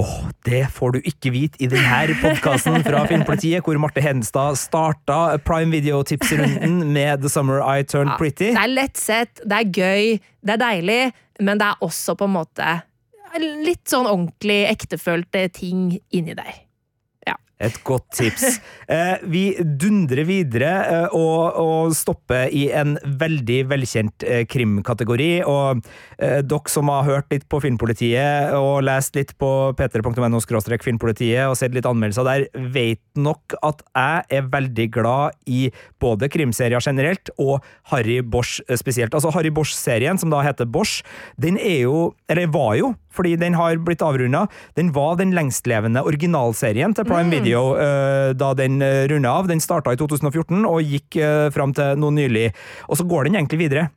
Åh, 0.00 0.18
det 0.46 0.62
får 0.72 0.94
du 0.94 0.98
ikke 1.04 1.32
vite 1.34 1.60
i 1.60 1.68
denne 1.68 2.16
podkasten 2.22 2.80
fra 2.86 3.02
Filmpolitiet, 3.10 3.60
hvor 3.66 3.76
Marte 3.82 4.00
Hedenstad 4.00 4.56
starta 4.56 5.36
Prime 5.44 5.74
Video-tipsrunden 5.74 6.86
med 6.94 7.20
The 7.20 7.28
Summer 7.28 7.60
I 7.60 7.84
Turned 7.84 8.16
Pretty. 8.16 8.54
Det 8.54 8.62
er 8.64 8.72
lett 8.72 8.96
sett, 8.96 9.42
det 9.44 9.58
er 9.58 9.74
gøy, 9.74 10.20
det 10.46 10.56
er 10.56 10.62
deilig, 10.62 11.02
men 11.44 11.60
det 11.60 11.68
er 11.68 11.84
også 11.84 12.16
på 12.16 12.30
en 12.30 12.38
måte 12.38 12.78
litt 13.38 13.86
sånn 13.90 14.08
ordentlig 14.08 14.64
ektefølte 14.72 15.46
ting 15.54 15.94
inni 16.10 16.34
der. 16.34 16.66
Et 17.60 17.80
godt 17.84 18.08
tips. 18.16 18.58
Eh, 18.90 19.20
vi 19.30 19.52
dundrer 19.78 20.24
videre 20.26 20.70
eh, 20.82 21.12
og, 21.14 21.54
og, 21.62 21.92
stopper 21.94 22.48
i 22.50 22.64
en 22.74 22.96
veldig 23.20 23.58
velkjent 23.70 24.24
eh, 24.26 24.40
krimkategori. 24.50 25.28
Og 25.46 25.84
eh, 26.18 26.40
dere 26.42 26.72
som 26.72 26.90
har 26.90 27.06
hørt 27.06 27.30
litt 27.30 27.46
på 27.46 27.60
Filmpolitiet 27.62 28.50
og 28.58 28.82
lest 28.82 29.14
litt 29.14 29.30
på 29.38 29.50
p3.no 29.78 30.40
filmpolitiet 30.82 31.46
og 31.46 31.54
sett 31.60 31.76
litt 31.76 31.86
anmeldelser 31.86 32.26
der, 32.26 32.48
vet 32.74 33.04
nok 33.14 33.54
at 33.62 33.86
jeg 33.94 34.40
er 34.40 34.50
veldig 34.56 34.88
glad 34.98 35.38
i 35.46 35.68
både 36.02 36.26
krimserier 36.34 36.82
generelt 36.82 37.30
og 37.38 37.62
Harry 37.94 38.18
Bosch 38.26 38.58
spesielt. 38.74 39.14
Altså 39.14 39.30
Harry 39.36 39.54
Bosch-serien, 39.54 40.18
som 40.18 40.34
da 40.34 40.42
heter 40.42 40.66
Bosch, 40.66 41.04
den 41.38 41.62
er 41.62 41.84
jo, 41.84 42.08
eller 42.26 42.50
var 42.50 42.74
jo, 42.80 42.90
fordi 43.14 43.36
den 43.40 43.56
har 43.58 43.78
blitt 43.84 44.02
avrunda. 44.04 44.46
Den 44.78 44.92
var 44.96 45.16
den 45.20 45.34
lengstlevende 45.36 46.02
originalserien 46.06 46.94
til 46.96 47.08
Prime 47.08 47.28
mm. 47.30 47.34
Video 47.34 47.62
uh, 47.78 48.30
da 48.36 48.52
den 48.58 48.80
uh, 48.82 49.06
runda 49.10 49.34
av. 49.40 49.50
Den 49.50 49.62
starta 49.62 49.94
i 49.94 50.00
2014 50.00 50.62
og 50.68 50.82
gikk 50.84 51.20
uh, 51.20 51.48
fram 51.54 51.74
til 51.76 51.98
noe 52.00 52.14
nylig. 52.14 52.50
Og 52.88 53.00
så 53.00 53.06
går 53.08 53.28
den 53.28 53.40
egentlig 53.40 53.64
videre. 53.66 53.88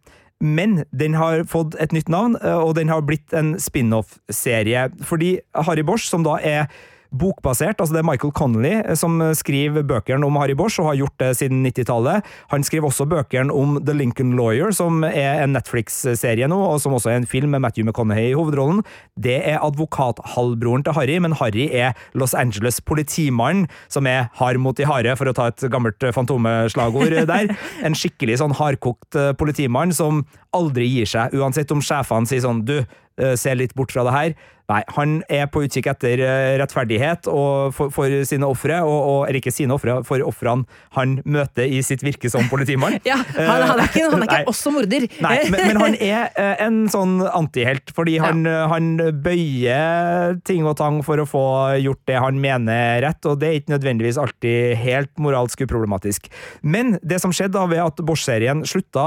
Men 0.44 0.82
den 0.92 1.16
har 1.16 1.46
fått 1.48 1.78
et 1.80 1.94
nytt 1.96 2.10
navn, 2.12 2.34
og 2.36 2.74
den 2.76 2.90
har 2.92 3.06
blitt 3.08 3.32
en 3.38 3.54
spin-off-serie. 3.62 4.90
Fordi 5.08 5.38
Harry 5.56 5.86
Bosch, 5.88 6.10
som 6.10 6.26
da 6.26 6.34
er 6.44 6.66
bokbasert. 7.14 7.80
altså 7.80 7.94
Det 7.94 8.02
er 8.02 8.10
Michael 8.10 8.34
Connolly 8.34 8.74
eh, 8.82 8.96
som 9.00 9.22
skriver 9.38 9.86
bøkene 9.88 10.26
om 10.26 10.38
Harry 10.42 10.56
Bosch, 10.58 10.80
og 10.82 10.92
har 10.92 11.00
gjort 11.02 11.18
det 11.20 11.32
siden 11.40 11.66
90-tallet. 11.66 12.26
Han 12.52 12.64
skriver 12.64 12.90
også 12.90 13.08
bøkene 13.10 13.54
om 13.54 13.80
The 13.86 13.94
Lincoln 13.94 14.36
Lawyer, 14.38 14.72
som 14.72 15.04
er 15.04 15.44
en 15.44 15.54
Netflix-serie 15.56 16.48
nå, 16.50 16.58
og 16.58 16.82
som 16.82 16.96
også 16.98 17.14
er 17.14 17.22
en 17.22 17.30
film 17.30 17.54
med 17.54 17.64
Matthew 17.64 17.86
McConaughey 17.86 18.32
i 18.32 18.38
hovedrollen. 18.38 18.84
Det 19.16 19.40
er 19.42 19.62
advokathalvbroren 19.64 20.84
til 20.84 20.98
Harry, 20.98 21.18
men 21.22 21.38
Harry 21.40 21.70
er 21.72 21.94
Los 22.14 22.34
Angeles 22.34 22.82
politimannen, 22.82 23.68
som 23.88 24.08
er 24.10 24.30
hard 24.40 24.60
mot 24.62 24.78
de 24.78 24.88
harde, 24.90 25.16
for 25.20 25.30
å 25.30 25.36
ta 25.38 25.50
et 25.52 25.68
gammelt 25.72 26.04
fantomeslagord 26.16 27.16
der. 27.34 27.54
En 27.86 27.98
skikkelig 27.98 28.40
sånn 28.42 28.56
hardkokt 28.58 29.20
eh, 29.20 29.34
politimann 29.38 29.94
som 29.96 30.24
aldri 30.54 30.88
gir 30.90 31.10
seg, 31.10 31.34
uansett 31.38 31.72
om 31.74 31.82
sjefene 31.84 32.30
sier 32.30 32.44
sånn 32.46 32.64
du, 32.68 32.80
eh, 33.20 33.36
se 33.40 33.54
litt 33.58 33.76
bort 33.78 33.94
fra 33.94 34.06
det 34.08 34.18
her. 34.18 34.36
Nei, 34.72 34.80
han 34.96 35.18
er 35.28 35.50
på 35.52 35.66
utkikk 35.66 35.90
etter 35.92 36.22
eh, 36.24 36.54
rettferdighet 36.62 37.28
for, 37.76 37.90
for, 37.92 38.14
sine 38.24 38.48
ofre, 38.48 38.78
og, 38.88 38.96
og, 38.96 39.18
eller 39.28 39.42
ikke 39.42 39.52
sine 39.52 39.76
ofre, 39.76 39.98
for 40.08 40.24
ofrene 40.24 40.64
han 40.96 41.18
møter 41.28 41.68
i 41.68 41.82
sitt 41.84 42.04
virke 42.06 42.32
som 42.32 42.48
politimann. 42.48 42.96
ja, 43.10 43.18
han, 43.36 43.66
han, 43.68 43.82
er 43.82 43.90
ikke, 43.90 44.06
han 44.14 44.24
er 44.24 44.30
ikke 44.30 44.54
også 44.54 44.72
morder. 44.72 45.08
Nei, 45.26 45.34
men, 45.52 45.66
men, 45.68 45.80
han 45.82 45.98
er 46.00 46.30
eh, 46.40 46.54
en 46.64 46.80
sånn 46.92 47.18
antihelt, 47.28 47.92
fordi 47.96 48.16
han, 48.24 48.46
ja. 48.48 48.70
han, 48.72 48.94
bøyer 49.24 50.40
ting 50.48 50.64
og 50.70 50.78
tang 50.80 51.02
for 51.04 51.20
å 51.20 51.28
få 51.28 51.44
gjort 51.84 52.02
det 52.08 52.18
han 52.24 52.40
mener 52.40 53.02
rett, 53.04 53.20
og 53.28 53.42
det 53.42 53.50
er 53.50 53.60
ikke 53.60 53.76
nødvendigvis 53.76 54.20
alltid 54.22 54.78
helt 54.80 55.12
moralsk 55.22 55.66
uproblematisk. 55.66 56.32
Men 56.64 56.96
det 57.04 57.20
som 57.24 57.36
skjedde 57.36 57.58
da 57.58 57.66
ved 57.70 57.84
at 57.84 58.00
Bosch-serien 58.06 58.64
slutta, 58.68 59.04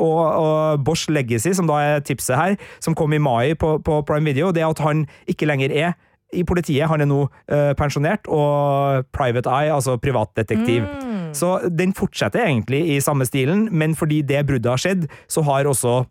og, 0.00 0.20
og 0.20 0.84
Bosch 0.86 1.10
Legacy, 1.12 1.52
som 1.56 1.68
da 1.68 1.80
er 1.82 2.04
tipset 2.06 2.38
her, 2.38 2.56
som 2.82 2.96
kom 2.96 3.12
i 3.16 3.20
mai 3.22 3.56
på, 3.58 3.76
på 3.84 4.00
Prime 4.08 4.30
Video, 4.30 4.52
det 4.54 4.59
at 4.66 4.80
han 4.84 5.06
ikke 5.30 5.48
lenger 5.48 5.72
er 5.72 5.92
i 6.36 6.44
politiet. 6.46 6.88
Han 6.90 7.02
er 7.02 7.08
nå 7.10 7.24
uh, 7.26 7.72
pensjonert 7.78 8.28
og 8.30 9.06
private 9.14 9.50
eye, 9.50 9.72
altså 9.74 9.96
privatdetektiv. 10.02 10.86
Mm. 10.86 11.30
Så 11.36 11.56
den 11.70 11.94
fortsetter 11.96 12.44
egentlig 12.44 12.84
i 12.94 13.00
samme 13.02 13.26
stilen, 13.28 13.68
men 13.72 13.96
fordi 13.98 14.22
det 14.26 14.44
bruddet 14.48 14.70
har 14.70 14.82
skjedd, 14.82 15.08
så 15.30 15.44
har 15.46 15.68
også 15.70 16.02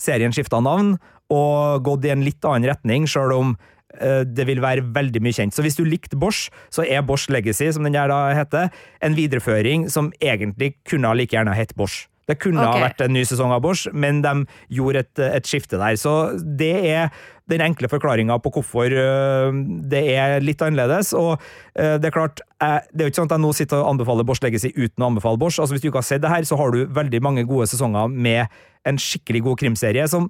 serien 0.00 0.32
skifta 0.34 0.60
navn 0.64 0.96
og 1.32 1.84
gått 1.86 2.08
i 2.08 2.12
en 2.12 2.24
litt 2.24 2.44
annen 2.44 2.68
retning, 2.68 3.06
sjøl 3.08 3.34
om 3.36 3.52
uh, 3.56 4.22
det 4.24 4.46
vil 4.48 4.62
være 4.64 4.86
veldig 4.94 5.24
mye 5.24 5.36
kjent. 5.36 5.56
Så 5.56 5.64
hvis 5.64 5.76
du 5.78 5.84
likte 5.88 6.18
Bosch, 6.20 6.48
så 6.72 6.86
er 6.86 7.04
Bosch 7.06 7.28
Legacy, 7.32 7.70
som 7.72 7.84
den 7.88 7.96
der 7.96 8.12
da 8.12 8.24
heter, 8.36 8.72
en 9.04 9.18
videreføring 9.18 9.88
som 9.92 10.12
egentlig 10.20 10.74
kunne 10.88 11.12
like 11.18 11.36
gjerne 11.36 11.56
hett 11.56 11.76
Bosch. 11.76 12.06
Det 12.30 12.38
kunne 12.38 12.62
okay. 12.62 12.78
ha 12.78 12.86
vært 12.86 13.02
en 13.02 13.16
ny 13.16 13.24
sesong 13.26 13.52
av 13.52 13.64
Bosch, 13.64 13.88
men 13.92 14.20
de 14.22 14.44
gjorde 14.72 15.02
et, 15.02 15.22
et 15.40 15.48
skifte 15.48 15.80
der. 15.80 15.96
Så 15.98 16.12
det 16.38 16.74
er 16.86 17.10
den 17.52 17.64
enkle 17.64 17.90
forklaringa 17.92 18.38
på 18.42 18.52
hvorfor 18.56 18.92
øh, 18.92 19.58
det 19.92 20.02
er 20.14 20.42
litt 20.44 20.62
annerledes. 20.64 21.12
Og 21.18 21.34
øh, 21.36 21.96
det 22.00 22.08
er 22.08 22.14
klart, 22.14 22.42
det 22.62 23.02
er 23.02 23.08
jo 23.08 23.12
ikke 23.12 23.20
sånn 23.20 23.30
at 23.30 23.36
jeg 23.36 23.44
nå 23.44 23.52
sitter 23.58 23.82
og 23.82 23.92
anbefaler 23.92 24.26
Bosch 24.28 24.44
Legacy 24.44 24.72
uten 24.76 25.04
å 25.04 25.12
anbefale 25.12 25.40
Bosch. 25.40 25.60
Altså 25.60 25.76
Hvis 25.76 25.84
du 25.84 25.90
ikke 25.90 26.02
har 26.02 26.08
sett 26.08 26.24
det 26.24 26.32
her, 26.32 26.48
så 26.48 26.58
har 26.60 26.74
du 26.74 26.82
veldig 26.88 27.22
mange 27.24 27.46
gode 27.48 27.68
sesonger 27.70 28.10
med 28.12 28.58
en 28.88 28.98
skikkelig 28.98 29.44
god 29.46 29.62
krimserie 29.62 30.08
som 30.10 30.26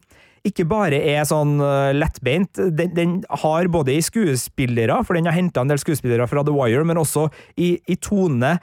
ikke 0.46 0.66
bare 0.66 0.98
er 1.12 1.22
sånn 1.28 1.56
øh, 1.62 1.92
lettbeint. 1.94 2.58
Den, 2.58 2.94
den, 2.96 3.16
har 3.44 3.70
både 3.72 3.94
i 3.94 4.04
skuespillere, 4.04 5.00
for 5.06 5.18
den 5.18 5.30
har 5.30 5.38
henta 5.38 5.62
en 5.62 5.70
del 5.70 5.80
skuespillere 5.80 6.26
fra 6.30 6.44
The 6.46 6.54
Wire, 6.54 6.84
men 6.88 7.00
også 7.00 7.28
i, 7.56 7.76
i 7.86 7.98
tone 8.02 8.56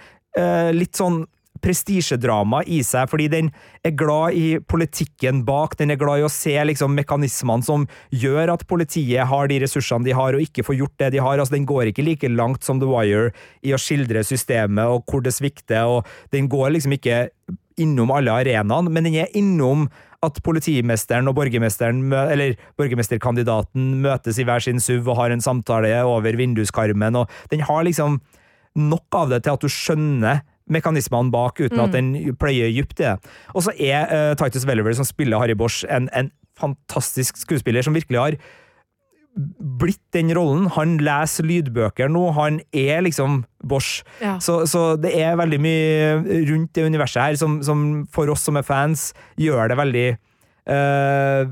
litt 0.71 0.93
sånn 0.95 1.23
prestisjedrama 1.63 2.63
i 2.67 2.81
seg, 2.85 3.09
fordi 3.11 3.29
den 3.31 3.51
er 3.85 3.95
glad 3.97 4.37
i 4.37 4.59
politikken 4.59 5.43
bak. 5.47 5.77
Den 5.79 5.93
er 5.93 5.99
glad 6.01 6.21
i 6.21 6.27
å 6.27 6.31
se 6.33 6.55
liksom, 6.71 6.95
mekanismene 6.97 7.65
som 7.65 7.87
gjør 8.09 8.55
at 8.55 8.65
politiet 8.69 9.29
har 9.29 9.51
de 9.51 9.61
ressursene 9.63 10.07
de 10.07 10.15
har, 10.17 10.35
og 10.35 10.43
ikke 10.43 10.65
får 10.67 10.79
gjort 10.81 10.97
det 11.03 11.13
de 11.15 11.23
har. 11.23 11.37
Altså, 11.37 11.57
den 11.57 11.69
går 11.69 11.91
ikke 11.91 12.05
like 12.05 12.31
langt 12.33 12.67
som 12.67 12.81
The 12.81 12.89
Wire 12.89 13.31
i 13.65 13.73
å 13.75 13.81
skildre 13.81 14.23
systemet 14.27 14.89
og 14.89 15.05
hvor 15.09 15.23
det 15.25 15.35
svikter, 15.35 15.87
og 15.87 16.07
den 16.35 16.49
går 16.51 16.75
liksom 16.75 16.95
ikke 16.97 17.25
innom 17.79 18.11
alle 18.11 18.33
arenaene, 18.41 18.91
men 18.91 19.07
den 19.07 19.21
er 19.21 19.37
innom 19.39 19.87
at 20.25 20.41
politimesteren 20.43 21.29
og 21.31 21.37
borgermesteren, 21.37 22.01
eller 22.11 22.57
borgermesterkandidaten 22.79 23.93
møtes 24.03 24.39
i 24.39 24.45
hver 24.47 24.63
sin 24.63 24.81
SUV 24.83 25.07
og 25.13 25.19
har 25.21 25.31
en 25.31 25.43
samtale 25.43 25.93
over 26.03 26.35
vinduskarmen, 26.39 27.21
og 27.21 27.31
den 27.53 27.63
har 27.63 27.85
liksom 27.87 28.19
nok 28.79 29.15
av 29.15 29.31
det 29.31 29.43
til 29.45 29.55
at 29.55 29.63
du 29.63 29.71
skjønner 29.71 30.43
mekanismene 30.69 31.33
bak, 31.33 31.59
uten 31.59 31.77
mm. 31.79 31.85
at 31.85 31.95
den 31.95 32.13
pløyer 32.39 32.71
dypt 32.75 32.99
i 32.99 33.07
det. 33.07 33.17
Og 33.55 33.65
så 33.65 33.75
er 33.75 34.09
uh, 34.09 34.33
Titus 34.39 34.67
Welliver, 34.69 34.95
som 34.97 35.07
spiller 35.07 35.41
Harry 35.41 35.57
Bosch, 35.57 35.83
en, 35.89 36.09
en 36.13 36.31
fantastisk 36.59 37.39
skuespiller 37.39 37.85
som 37.85 37.95
virkelig 37.95 38.19
har 38.19 38.39
blitt 39.79 40.01
den 40.15 40.31
rollen. 40.35 40.67
Han 40.75 40.97
leser 41.03 41.47
lydbøker 41.47 42.09
nå, 42.11 42.23
han 42.35 42.59
er 42.75 43.03
liksom 43.05 43.43
Bosch. 43.69 44.01
Ja. 44.23 44.37
Så, 44.43 44.63
så, 44.69 44.93
det 44.99 45.13
er 45.19 45.37
veldig 45.39 45.59
mye 45.63 46.41
rundt 46.49 46.73
det 46.75 46.87
universet 46.87 47.21
her 47.23 47.39
som, 47.39 47.59
som 47.65 47.85
for 48.11 48.31
oss 48.31 48.45
som 48.47 48.59
er 48.59 48.67
fans, 48.67 49.11
gjør 49.39 49.71
det 49.71 49.79
veldig 49.79 50.07
uh, 50.67 51.47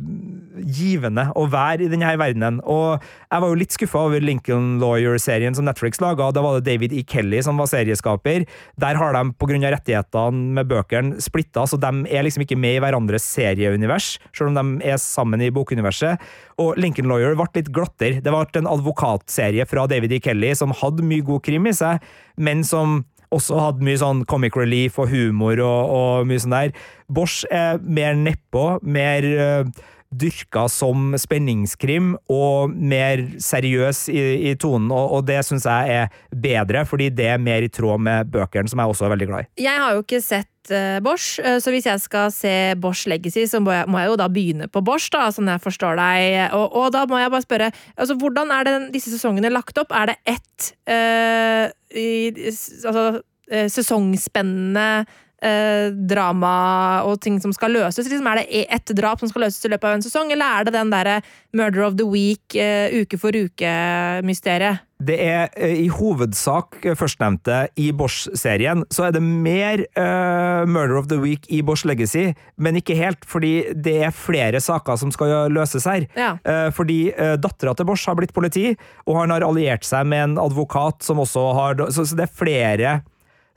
givende 0.57 1.27
å 1.37 1.45
være 1.51 1.85
i 1.85 1.91
denne 1.91 2.13
verdenen. 2.19 2.59
Og 2.65 2.97
jeg 2.99 3.43
var 3.43 3.51
jo 3.51 3.59
litt 3.59 3.75
skuffa 3.75 4.03
over 4.09 4.23
Lincoln 4.23 4.77
Lawyer-serien 4.81 5.55
som 5.57 5.67
Netflix 5.67 6.01
laga. 6.03 6.29
Da 6.35 6.43
var 6.43 6.57
det 6.57 6.67
David 6.67 6.95
E. 6.97 7.03
Kelly 7.07 7.41
som 7.45 7.59
var 7.61 7.69
serieskaper. 7.71 8.47
Der 8.81 8.99
har 8.99 9.15
de 9.15 9.23
pga. 9.37 9.57
rettighetene 9.57 10.53
med 10.57 10.69
bøkene 10.69 11.21
splitta, 11.23 11.65
så 11.67 11.79
de 11.81 12.05
er 12.11 12.25
liksom 12.25 12.43
ikke 12.45 12.59
med 12.59 12.77
i 12.77 12.81
hverandres 12.83 13.25
serieunivers, 13.25 14.17
selv 14.35 14.51
om 14.51 14.57
de 14.57 14.87
er 14.87 14.99
sammen 15.01 15.41
i 15.41 15.51
bokuniverset. 15.53 16.21
Og 16.61 16.77
Lincoln 16.77 17.09
Lawyer 17.09 17.35
ble 17.37 17.47
litt 17.55 17.71
glatter. 17.73 18.19
Det 18.21 18.33
ble 18.33 18.61
en 18.61 18.71
advokatserie 18.71 19.65
fra 19.69 19.87
David 19.89 20.17
E. 20.17 20.21
Kelly 20.23 20.53
som 20.57 20.75
hadde 20.75 21.05
mye 21.05 21.25
god 21.25 21.43
krim 21.45 21.69
i 21.69 21.75
seg, 21.75 22.03
men 22.37 22.63
som 22.67 23.03
også 23.35 23.59
hadde 23.59 23.85
mye 23.85 23.99
sånn 23.99 24.23
comic 24.29 24.55
relief 24.59 24.99
og 25.01 25.11
humor 25.11 25.59
og, 25.63 25.93
og 25.97 26.29
mye 26.29 26.43
sånn 26.43 26.55
der. 26.55 26.73
Bosch 27.11 27.47
er 27.51 27.81
mer 27.83 28.17
nedpå, 28.19 28.65
mer 28.87 29.27
uh, 29.27 29.87
dyrka 30.11 30.67
som 30.71 31.11
spenningskrim 31.19 32.13
og 32.31 32.71
mer 32.71 33.23
seriøs 33.43 34.05
i, 34.13 34.21
i 34.51 34.53
tonen, 34.59 34.89
og, 34.93 35.17
og 35.17 35.25
det 35.27 35.41
syns 35.45 35.67
jeg 35.67 35.97
er 35.97 36.13
bedre, 36.31 36.85
fordi 36.87 37.09
det 37.13 37.27
er 37.33 37.41
mer 37.41 37.65
i 37.65 37.71
tråd 37.71 38.03
med 38.03 38.31
bøkene, 38.31 38.71
som 38.71 38.81
jeg 38.81 38.93
også 38.93 39.07
er 39.07 39.13
veldig 39.15 39.27
glad 39.31 39.45
i. 39.47 39.65
Jeg 39.67 39.83
har 39.83 39.97
jo 39.97 40.05
ikke 40.05 40.21
sett 40.23 40.71
uh, 40.71 40.97
Bosch, 41.03 41.41
uh, 41.43 41.57
så 41.63 41.73
hvis 41.75 41.89
jeg 41.89 42.03
skal 42.03 42.31
se 42.35 42.55
Bosch 42.79 43.09
Legacy, 43.11 43.45
så 43.51 43.61
må 43.63 43.75
jeg, 43.75 43.89
må 43.91 44.01
jeg 44.01 44.13
jo 44.13 44.17
da 44.23 44.29
begynne 44.31 44.71
på 44.71 44.83
Bosch, 44.85 45.11
da, 45.13 45.27
sånn 45.35 45.51
jeg 45.51 45.63
forstår 45.63 45.99
deg. 45.99 46.39
Og, 46.55 46.65
og, 46.71 46.89
da 46.95 47.03
må 47.09 47.19
jeg 47.21 47.33
bare 47.35 47.47
spørre, 47.47 47.71
altså 47.97 48.17
hvordan 48.21 48.55
er 48.55 48.71
den, 48.71 48.89
disse 48.95 49.11
sesongene 49.13 49.51
lagt 49.51 49.79
opp? 49.81 49.91
Er 49.95 50.13
det 50.13 50.19
ett 50.37 50.71
øh, 50.87 51.67
i, 51.97 52.09
altså, 52.47 53.09
sesongspennende 53.47 55.05
eh, 55.41 55.89
drama 56.09 57.03
og 57.07 57.19
ting 57.21 57.39
som 57.43 57.53
skal 57.55 57.75
løses? 57.75 58.09
Liksom, 58.09 58.27
er 58.31 58.41
det 58.41 58.47
e- 58.49 58.67
ett 58.69 58.95
drap 58.97 59.21
som 59.21 59.29
skal 59.31 59.47
løses 59.47 59.65
i 59.65 59.73
løpet 59.73 59.89
av 59.89 59.97
en 59.97 60.05
sesong, 60.05 60.31
eller 60.33 60.59
er 60.59 60.67
det 60.67 60.75
den 60.77 60.93
derre 60.93 61.21
Murder 61.53 61.87
of 61.87 61.97
the 61.97 62.07
Week, 62.07 62.55
eh, 62.55 62.93
uke 63.01 63.19
for 63.19 63.35
uke-mysteriet? 63.35 64.83
Det 64.97 65.17
er 65.21 65.51
eh, 65.53 65.75
i 65.83 65.87
hovedsak 65.93 66.79
eh, 66.81 66.95
førstnevnte 66.97 67.67
i 67.77 67.91
Bosch-serien. 67.93 68.81
Så 68.89 69.05
er 69.07 69.13
det 69.13 69.21
mer 69.21 69.83
uh, 69.93 70.65
Murder 70.65 70.97
of 70.97 71.09
the 71.11 71.19
Week 71.21 71.45
i 71.53 71.61
Bosch 71.61 71.85
Legacy, 71.85 72.31
men 72.57 72.79
ikke 72.79 72.97
helt, 72.97 73.25
fordi 73.29 73.69
det 73.77 73.97
er 74.07 74.15
flere 74.15 74.61
saker 74.63 74.97
som 74.97 75.13
skal 75.13 75.51
løses 75.53 75.85
her. 75.85 76.07
Ja. 76.17 76.31
Uh, 76.41 76.71
fordi 76.73 77.11
uh, 77.13 77.35
dattera 77.37 77.75
til 77.77 77.85
Bosch 77.89 78.09
har 78.09 78.17
blitt 78.17 78.33
politi, 78.33 78.71
og 79.05 79.21
han 79.21 79.35
har 79.35 79.45
alliert 79.45 79.85
seg 79.85 80.09
med 80.09 80.31
en 80.31 80.41
advokat 80.41 81.05
som 81.05 81.21
også 81.21 81.45
har 81.57 81.85
Så, 81.93 82.07
så 82.09 82.17
det 82.17 82.25
er 82.25 82.33
flere 82.33 82.91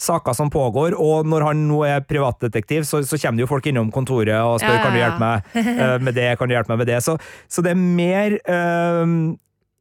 saker 0.01 0.37
som 0.37 0.51
pågår, 0.53 0.97
og 0.97 1.29
når 1.29 1.45
han 1.51 1.67
nå 1.69 1.83
er 1.89 2.07
privatdetektiv, 2.09 2.87
så, 2.89 3.03
så 3.05 3.19
kommer 3.21 3.41
det 3.41 3.47
jo 3.47 3.53
folk 3.53 3.69
innom 3.69 3.93
kontoret 3.95 4.39
og 4.41 4.59
spør 4.63 4.73
ja, 4.73 4.79
ja, 4.79 4.81
ja. 4.81 4.87
kan 4.87 4.97
du 4.97 5.03
hjelpe 5.03 5.21
meg 5.27 5.79
uh, 5.85 5.97
med 6.07 6.17
det, 6.17 6.33
kan 6.41 6.49
du 6.51 6.57
hjelpe 6.57 6.73
meg 6.73 6.83
med 6.83 6.93
det. 6.95 6.99
Så, 7.05 7.17
så 7.51 7.65
det 7.65 7.75
er 7.75 7.81
mer 7.81 8.39
uh, 8.49 9.37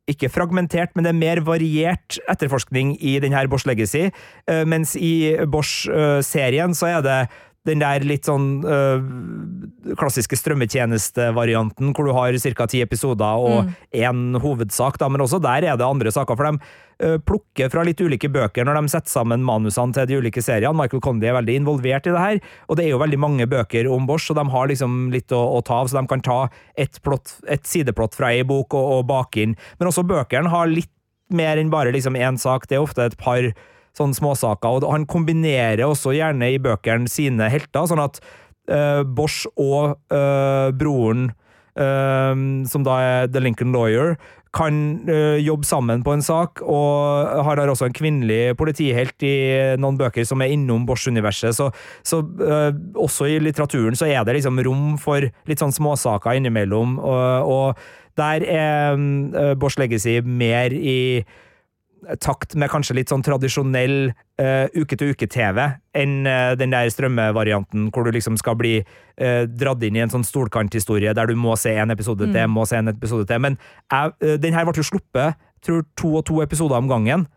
ikke 0.09 0.29
fragmentert, 0.31 0.95
men 0.95 1.05
det 1.05 1.13
er 1.13 1.19
mer 1.19 1.41
variert 1.45 2.17
etterforskning 2.31 2.95
i 2.97 3.17
denne 3.21 3.45
Bosch 3.51 3.67
Legacy, 3.69 4.09
eh, 4.49 4.63
mens 4.65 4.95
i 4.97 5.37
Bosch-serien 5.49 6.73
så 6.77 6.89
er 6.95 7.05
det 7.05 7.19
den 7.67 7.81
der 7.83 8.05
litt 8.07 8.27
sånn 8.27 8.61
øh, 8.63 9.95
klassiske 9.99 10.37
strømmetjenestevarianten, 10.39 11.91
hvor 11.95 12.07
du 12.07 12.13
har 12.15 12.35
ca. 12.55 12.67
ti 12.71 12.81
episoder 12.83 13.43
og 13.43 13.71
én 13.91 14.37
hovedsak, 14.39 14.99
da, 15.01 15.09
men 15.11 15.23
også 15.25 15.41
der 15.43 15.67
er 15.67 15.79
det 15.79 15.85
andre 15.85 16.13
saker. 16.13 16.39
For 16.39 16.47
de 16.47 16.53
øh, 17.05 17.17
plukker 17.19 17.71
fra 17.73 17.83
litt 17.87 17.99
ulike 17.99 18.31
bøker 18.31 18.67
når 18.67 18.79
de 18.79 18.93
setter 18.95 19.11
sammen 19.11 19.43
manusene 19.45 19.95
til 19.95 20.07
de 20.07 20.19
ulike 20.21 20.43
seriene. 20.45 20.75
Michael 20.77 21.03
Condy 21.03 21.27
er 21.27 21.35
veldig 21.39 21.57
involvert 21.61 22.07
i 22.07 22.13
det 22.15 22.23
her, 22.23 22.39
og 22.67 22.79
det 22.79 22.85
er 22.85 22.93
jo 22.93 23.01
veldig 23.03 23.19
mange 23.19 23.49
bøker 23.51 23.89
om 23.91 24.07
Bosch, 24.09 24.29
så 24.29 24.37
de 24.37 24.45
har 24.53 24.71
liksom 24.71 25.09
litt 25.13 25.35
å, 25.35 25.41
å 25.57 25.63
ta 25.65 25.81
av, 25.83 25.91
så 25.91 25.99
de 25.99 26.07
kan 26.11 26.23
ta 26.23 26.39
et, 26.79 27.01
plott, 27.03 27.35
et 27.51 27.67
sideplott 27.67 28.15
fra 28.15 28.31
ei 28.31 28.47
bok 28.47 28.77
og, 28.77 28.95
og 28.99 29.09
bake 29.11 29.43
inn. 29.43 29.57
Men 29.81 29.91
også 29.91 30.07
bøkene 30.07 30.53
har 30.53 30.71
litt 30.71 30.93
mer 31.29 31.59
enn 31.61 31.69
bare 31.69 31.91
liksom 31.93 32.15
én 32.17 32.39
sak. 32.41 32.65
Det 32.69 32.79
er 32.79 32.87
ofte 32.87 33.05
et 33.05 33.19
par 33.19 33.51
sånne 33.97 34.17
småsaker. 34.17 34.83
Og 34.83 34.93
han 34.93 35.07
kombinerer 35.09 35.85
også 35.87 36.15
gjerne 36.17 36.53
i 36.53 36.61
bøkene 36.61 37.09
sine 37.11 37.49
helter, 37.51 37.89
sånn 37.89 38.03
at 38.03 38.21
uh, 38.71 39.03
Bosch 39.03 39.45
og 39.59 39.97
uh, 40.13 40.69
broren, 40.75 41.29
uh, 41.79 42.33
som 42.69 42.85
da 42.87 42.99
er 43.05 43.31
The 43.31 43.43
Lincoln 43.43 43.75
Lawyer, 43.75 44.17
kan 44.49 45.05
jobbe 45.45 45.67
sammen 45.69 45.99
på 46.01 46.09
en 46.15 46.23
sak, 46.25 46.63
og 46.65 47.43
har 47.45 47.59
også 47.69 47.85
en 47.85 47.93
kvinnelig 47.93 48.55
politihelt 48.57 49.21
i 49.21 49.35
noen 49.77 49.99
bøker 49.99 50.25
som 50.25 50.41
er 50.41 50.49
innom 50.55 50.87
Bosch-universet. 50.89 51.53
Så, 51.53 51.67
så 52.01 52.23
også 52.97 53.27
i 53.29 53.35
litteraturen 53.45 53.93
så 53.93 54.07
er 54.09 54.25
det 54.25 54.39
liksom 54.39 54.57
rom 54.65 54.95
for 54.97 55.21
litt 55.21 55.61
sånn 55.61 55.75
småsaker 55.75 56.39
innimellom, 56.39 56.97
og, 56.97 57.45
og 57.45 58.17
der 58.17 58.47
er 58.49 59.53
Bosch 59.61 59.77
Legacy 59.77 60.17
mer 60.25 60.73
i 60.73 61.21
takt 62.21 62.55
med 62.55 62.71
kanskje 62.71 62.95
litt 62.97 63.11
sånn 63.11 63.23
tradisjonell 63.25 64.11
uh, 64.11 64.67
uke-til-uke-TV 64.75 65.59
enn 65.99 66.15
uh, 66.27 66.53
den 66.59 66.73
der 66.75 66.91
strømmevarianten 66.93 67.89
hvor 67.93 68.07
du 68.07 68.13
liksom 68.15 68.37
skal 68.39 68.57
bli 68.59 68.77
uh, 68.81 69.43
dratt 69.49 69.83
inn 69.83 69.97
i 69.99 70.03
en 70.05 70.13
sånn 70.13 70.27
stolkanthistorie 70.27 71.13
der 71.17 71.29
du 71.29 71.35
må 71.39 71.57
se 71.59 71.75
en 71.75 71.91
episode 71.95 72.29
Mm. 72.29 72.33
til, 72.35 72.47
må 72.51 72.65
se 72.67 72.77
en 72.77 72.91
episode 72.91 73.27
til. 73.27 73.39
Men 73.39 73.59
jeg, 73.91 74.39
den 74.41 74.53
her 74.53 74.65
ble 74.67 74.75
jo 74.75 74.83
sluppet, 74.83 75.37
tror 75.65 75.83
to 75.97 76.15
og 76.19 76.25
to 76.25 76.41
episoder 76.43 76.77
om 76.77 76.89
gangen. 76.89 77.27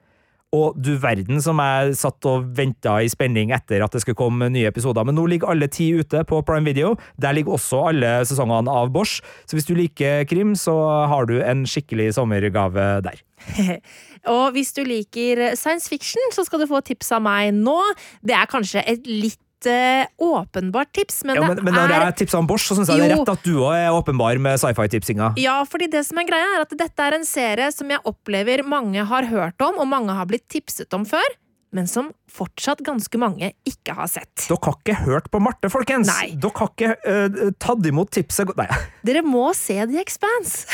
Og 0.52 0.76
du 0.76 0.98
verden 1.00 1.40
som 1.40 1.56
jeg 1.64 1.94
satt 1.96 2.26
og 2.28 2.50
venta 2.58 2.98
i 3.00 3.08
spenning 3.08 3.54
etter 3.56 3.80
at 3.80 3.94
det 3.94 4.02
skulle 4.02 4.18
komme 4.20 4.50
nye 4.52 4.68
episoder. 4.68 5.06
Men 5.08 5.16
nå 5.16 5.24
ligger 5.30 5.48
alle 5.48 5.68
ti 5.72 5.88
ute 5.96 6.20
på 6.28 6.42
Prime 6.44 6.68
Video. 6.68 6.92
Der 7.16 7.32
ligger 7.32 7.56
også 7.56 7.86
alle 7.88 8.10
sesongene 8.28 8.68
av 8.68 8.92
Bosch. 8.92 9.22
Så 9.48 9.56
hvis 9.56 9.68
du 9.68 9.72
liker 9.78 10.26
krim, 10.28 10.52
så 10.52 10.76
har 11.08 11.24
du 11.30 11.38
en 11.40 11.64
skikkelig 11.64 12.10
sommergave 12.18 13.00
der. 13.06 13.22
Og 14.34 14.52
hvis 14.54 14.72
du 14.76 14.82
liker 14.86 15.52
science 15.58 15.90
fiction, 15.90 16.34
så 16.34 16.44
skal 16.46 16.62
du 16.62 16.68
få 16.70 16.82
tips 16.86 17.10
av 17.16 17.24
meg 17.24 17.50
nå. 17.56 17.78
Det 18.22 18.36
er 18.38 18.50
kanskje 18.50 18.84
et 18.86 19.08
litt 19.08 19.68
eh, 19.68 20.06
åpenbart 20.22 20.92
tips, 20.94 21.22
men, 21.26 21.38
Ja, 21.38 21.48
men, 21.48 21.62
men 21.66 21.74
når 21.74 21.94
er 21.96 22.06
jeg 22.10 22.18
tipsa 22.22 22.40
om 22.40 22.48
Bosch, 22.50 22.68
så 22.68 22.78
syns 22.78 22.90
jeg 22.92 23.02
det 23.02 23.10
er 23.10 23.16
rett 23.16 23.32
at 23.34 23.46
du 23.46 23.54
òg 23.58 23.74
er 23.76 23.90
åpenbar 23.94 24.38
med 24.42 24.60
sci-fi-tipsinga. 24.62 25.32
Ja, 25.42 25.60
fordi 25.68 25.90
det 25.92 26.04
som 26.08 26.20
er 26.22 26.28
greia 26.28 26.56
er 26.56 26.66
at 26.66 26.74
dette 26.78 27.08
er 27.08 27.18
en 27.18 27.26
serie 27.28 27.70
som 27.74 27.90
jeg 27.90 28.02
opplever 28.08 28.64
mange 28.66 29.04
har 29.10 29.30
hørt 29.30 29.66
om, 29.66 29.80
og 29.82 29.90
mange 29.90 30.14
har 30.16 30.28
blitt 30.30 30.46
tipset 30.52 30.92
om 30.96 31.06
før, 31.08 31.38
men 31.72 31.88
som 31.88 32.10
fortsatt 32.32 32.82
ganske 32.84 33.18
mange 33.20 33.50
ikke 33.68 33.94
har 33.96 34.08
sett. 34.10 34.46
Dere 34.48 34.58
har 34.66 34.76
ikke 34.78 34.96
hørt 35.06 35.30
på 35.32 35.40
Marte, 35.42 35.70
folkens! 35.72 36.10
Nei. 36.10 36.34
Dere 36.40 36.52
har 36.60 36.70
ikke 36.72 36.92
uh, 37.02 37.52
tatt 37.60 37.88
imot 37.88 38.12
tipset 38.12 38.52
Nei. 38.58 38.68
Dere 39.08 39.22
må 39.24 39.48
se 39.56 39.78
The 39.88 40.00
Expanse! 40.02 40.66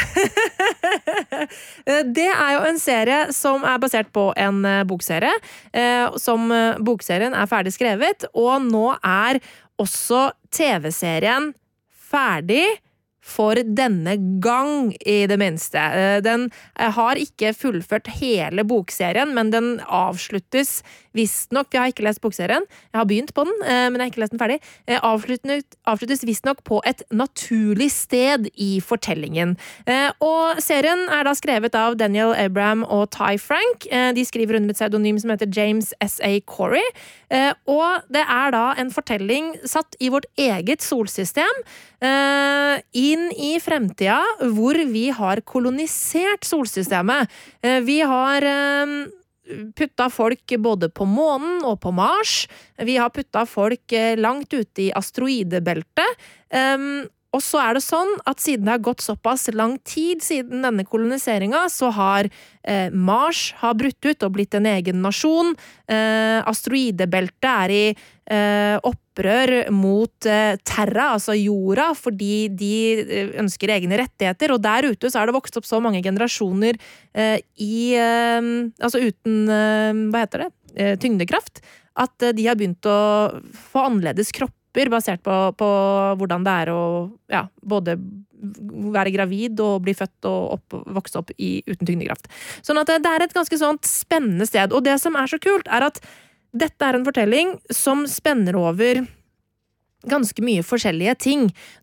det 2.18 2.28
er 2.28 2.56
jo 2.56 2.64
en 2.68 2.80
serie 2.82 3.20
som 3.34 3.64
er 3.66 3.78
basert 3.82 4.10
på 4.14 4.28
en 4.38 4.60
eh, 4.66 4.82
bokserie. 4.88 5.32
eh, 5.72 6.08
Som 6.20 6.50
eh, 6.54 6.78
bokserien 6.84 7.34
er 7.36 7.48
ferdig 7.50 7.74
skrevet, 7.76 8.26
og 8.34 8.64
nå 8.66 8.90
er 8.98 9.40
også 9.78 10.28
TV-serien 10.54 11.52
ferdig. 12.08 12.64
For 13.24 13.58
denne 13.62 14.14
gang, 14.40 14.92
i 15.06 15.26
det 15.26 15.38
minste. 15.40 15.78
Eh, 15.78 16.20
Den 16.22 16.48
eh, 16.78 16.90
har 16.94 17.18
ikke 17.18 17.54
fullført 17.56 18.08
hele 18.20 18.64
bokserien, 18.64 19.34
men 19.34 19.50
den 19.54 19.80
avsluttes 19.84 20.82
visstnok 21.18 21.74
Jeg 21.74 21.82
har 21.82 21.92
ikke 21.92 22.06
lest 22.06 22.22
bokserien, 22.24 22.64
jeg 22.92 22.98
har 23.00 23.08
begynt 23.08 23.34
på 23.36 23.44
den, 23.48 23.54
eh, 23.66 23.86
men 23.90 23.98
jeg 23.98 24.06
har 24.06 24.12
ikke 24.12 24.22
lest 24.22 24.34
den 24.34 24.42
ferdig. 24.42 24.58
Eh, 24.86 25.00
Avsluttes, 25.02 26.24
visstnok 26.28 26.62
på 26.64 26.80
et 26.86 27.02
naturlig 27.10 27.90
sted 27.94 28.48
i 28.54 28.78
fortellingen. 28.84 29.56
Eh, 29.86 30.10
Og 30.24 30.60
serien 30.62 31.06
er 31.12 31.24
da 31.24 31.34
skrevet 31.36 31.74
av 31.78 31.96
Daniel 32.00 32.34
Abraham 32.34 32.84
og 32.84 33.10
Ty 33.14 33.36
Frank. 33.38 33.86
De 33.88 34.24
skriver 34.24 34.56
under 34.56 34.72
et 34.72 34.76
pseudonym 34.78 35.18
som 35.20 35.30
heter 35.30 35.50
James 35.54 35.92
S.A. 36.00 36.40
Corey. 36.46 36.84
Og 37.68 38.02
det 38.12 38.24
er 38.24 38.50
da 38.54 38.64
en 38.78 38.90
fortelling 38.90 39.52
satt 39.68 39.96
i 40.00 40.10
vårt 40.12 40.26
eget 40.36 40.84
solsystem. 40.84 41.62
Inn 42.02 43.28
i 43.36 43.52
fremtida, 43.62 44.20
hvor 44.54 44.78
vi 44.92 45.08
har 45.14 45.42
kolonisert 45.46 46.44
solsystemet. 46.48 47.28
Vi 47.86 48.00
har 48.00 48.48
putta 49.76 50.08
folk 50.12 50.56
både 50.58 50.90
på 50.90 51.06
månen 51.08 51.62
og 51.66 51.80
på 51.84 51.92
Mars. 51.94 52.46
Vi 52.78 52.98
har 53.00 53.12
putta 53.14 53.44
folk 53.48 53.92
eh, 53.92 54.16
langt 54.18 54.52
ute 54.54 54.88
i 54.88 54.90
asteroidebeltet. 54.96 56.26
Um, 56.54 57.06
og 57.36 57.42
så 57.44 57.60
er 57.60 57.76
det 57.76 57.84
sånn 57.84 58.14
at 58.28 58.40
siden 58.40 58.64
det 58.64 58.72
har 58.72 58.84
gått 58.86 59.04
såpass 59.04 59.50
lang 59.52 59.76
tid 59.84 60.22
siden 60.24 60.64
denne 60.64 60.84
koloniseringa, 60.88 61.66
så 61.68 61.90
har 61.92 62.28
eh, 62.64 62.88
Mars 62.88 63.50
har 63.60 63.76
brutt 63.76 64.00
ut 64.08 64.24
og 64.24 64.32
blitt 64.38 64.56
en 64.56 64.68
egen 64.70 65.02
nasjon. 65.04 65.52
Eh, 65.92 66.40
asteroidebeltet 66.48 67.50
er 67.50 67.74
i 67.74 67.84
eh, 67.92 68.80
opprør 69.18 69.70
mot 69.74 70.26
eh, 70.26 70.56
Terra, 70.62 71.12
altså 71.16 71.34
jorda, 71.34 71.90
fordi 71.98 72.48
de 72.54 72.74
eh, 73.02 73.32
ønsker 73.40 73.72
egne 73.74 73.98
rettigheter. 73.98 74.52
Og 74.54 74.62
der 74.62 74.86
ute 74.92 75.10
så 75.10 75.20
er 75.20 75.28
det 75.28 75.34
vokst 75.36 75.58
opp 75.58 75.66
så 75.66 75.80
mange 75.82 76.02
generasjoner 76.02 76.78
eh, 77.14 77.40
i 77.58 77.96
Altså 77.98 79.00
uten 79.02 79.48
Hva 79.48 80.22
heter 80.22 80.44
det? 80.44 80.52
Tyngdekraft. 81.02 81.60
At 81.98 82.14
de 82.20 82.46
har 82.46 82.56
begynt 82.58 82.84
å 82.86 83.40
få 83.72 83.88
annerledes 83.88 84.30
kropper 84.34 84.90
basert 84.92 85.22
på, 85.24 85.34
på 85.58 85.68
hvordan 86.20 86.44
det 86.46 86.54
er 86.62 86.70
å 86.70 86.82
ja, 87.32 87.46
både 87.66 87.96
være 88.94 89.12
gravid 89.16 89.58
og 89.64 89.82
bli 89.82 89.96
født 89.98 90.28
og 90.30 90.58
opp, 90.58 90.78
vokse 90.94 91.18
opp 91.18 91.32
i, 91.36 91.58
uten 91.66 91.88
tyngdekraft. 91.88 92.30
Sånn 92.62 92.78
at 92.78 92.92
det 92.92 93.10
er 93.10 93.26
et 93.26 93.34
ganske 93.34 93.58
sånt 93.58 93.88
spennende 93.88 94.46
sted. 94.46 94.74
Og 94.76 94.86
det 94.86 94.98
som 95.02 95.18
er 95.18 95.30
så 95.30 95.40
kult, 95.42 95.66
er 95.66 95.88
at 95.88 95.98
dette 96.56 96.82
er 96.88 96.94
en 96.98 97.04
fortelling 97.06 97.56
som 97.74 98.06
spenner 98.08 98.56
over 98.56 99.04
ganske 100.08 100.38
mye 100.46 100.62
forskjellige 100.62 101.14
ting. 101.18 101.40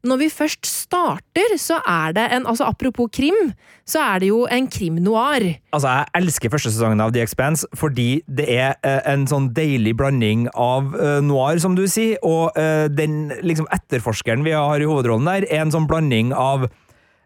Når 0.08 0.18
vi 0.22 0.28
først 0.32 0.66
starter, 0.66 1.58
så 1.60 1.82
er 1.84 2.14
det 2.16 2.24
en 2.32 2.46
Altså 2.48 2.64
apropos 2.64 3.10
krim, 3.12 3.52
så 3.86 4.00
er 4.00 4.20
det 4.24 4.30
jo 4.30 4.46
en 4.48 4.68
krim 4.72 4.96
noir. 5.04 5.44
Altså, 5.74 5.88
Jeg 5.90 6.06
elsker 6.24 6.50
første 6.50 6.72
sesongen 6.72 7.02
av 7.04 7.12
The 7.14 7.22
Expanse 7.22 7.68
fordi 7.76 8.22
det 8.28 8.48
er 8.56 8.76
eh, 8.84 9.02
en 9.12 9.28
sånn 9.28 9.50
deilig 9.54 9.98
blanding 10.00 10.48
av 10.56 10.96
eh, 10.96 11.20
noir, 11.22 11.60
som 11.60 11.76
du 11.76 11.84
sier, 11.92 12.16
og 12.24 12.56
eh, 12.58 12.88
den 12.88 13.34
liksom 13.44 13.68
etterforskeren 13.76 14.46
vi 14.48 14.56
har 14.56 14.80
i 14.80 14.88
hovedrollen 14.88 15.26
der, 15.28 15.46
er 15.52 15.66
en 15.66 15.72
sånn 15.76 15.88
blanding 15.92 16.32
av 16.34 16.70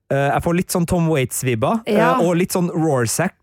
eh, 0.10 0.30
jeg 0.34 0.42
får 0.44 0.58
litt 0.58 0.74
sånn 0.74 0.90
Tom 0.90 1.08
Waits-vibber, 1.14 1.84
eh, 1.86 2.00
Ja. 2.02 2.16
og 2.20 2.36
litt 2.42 2.52
sånn 2.58 2.72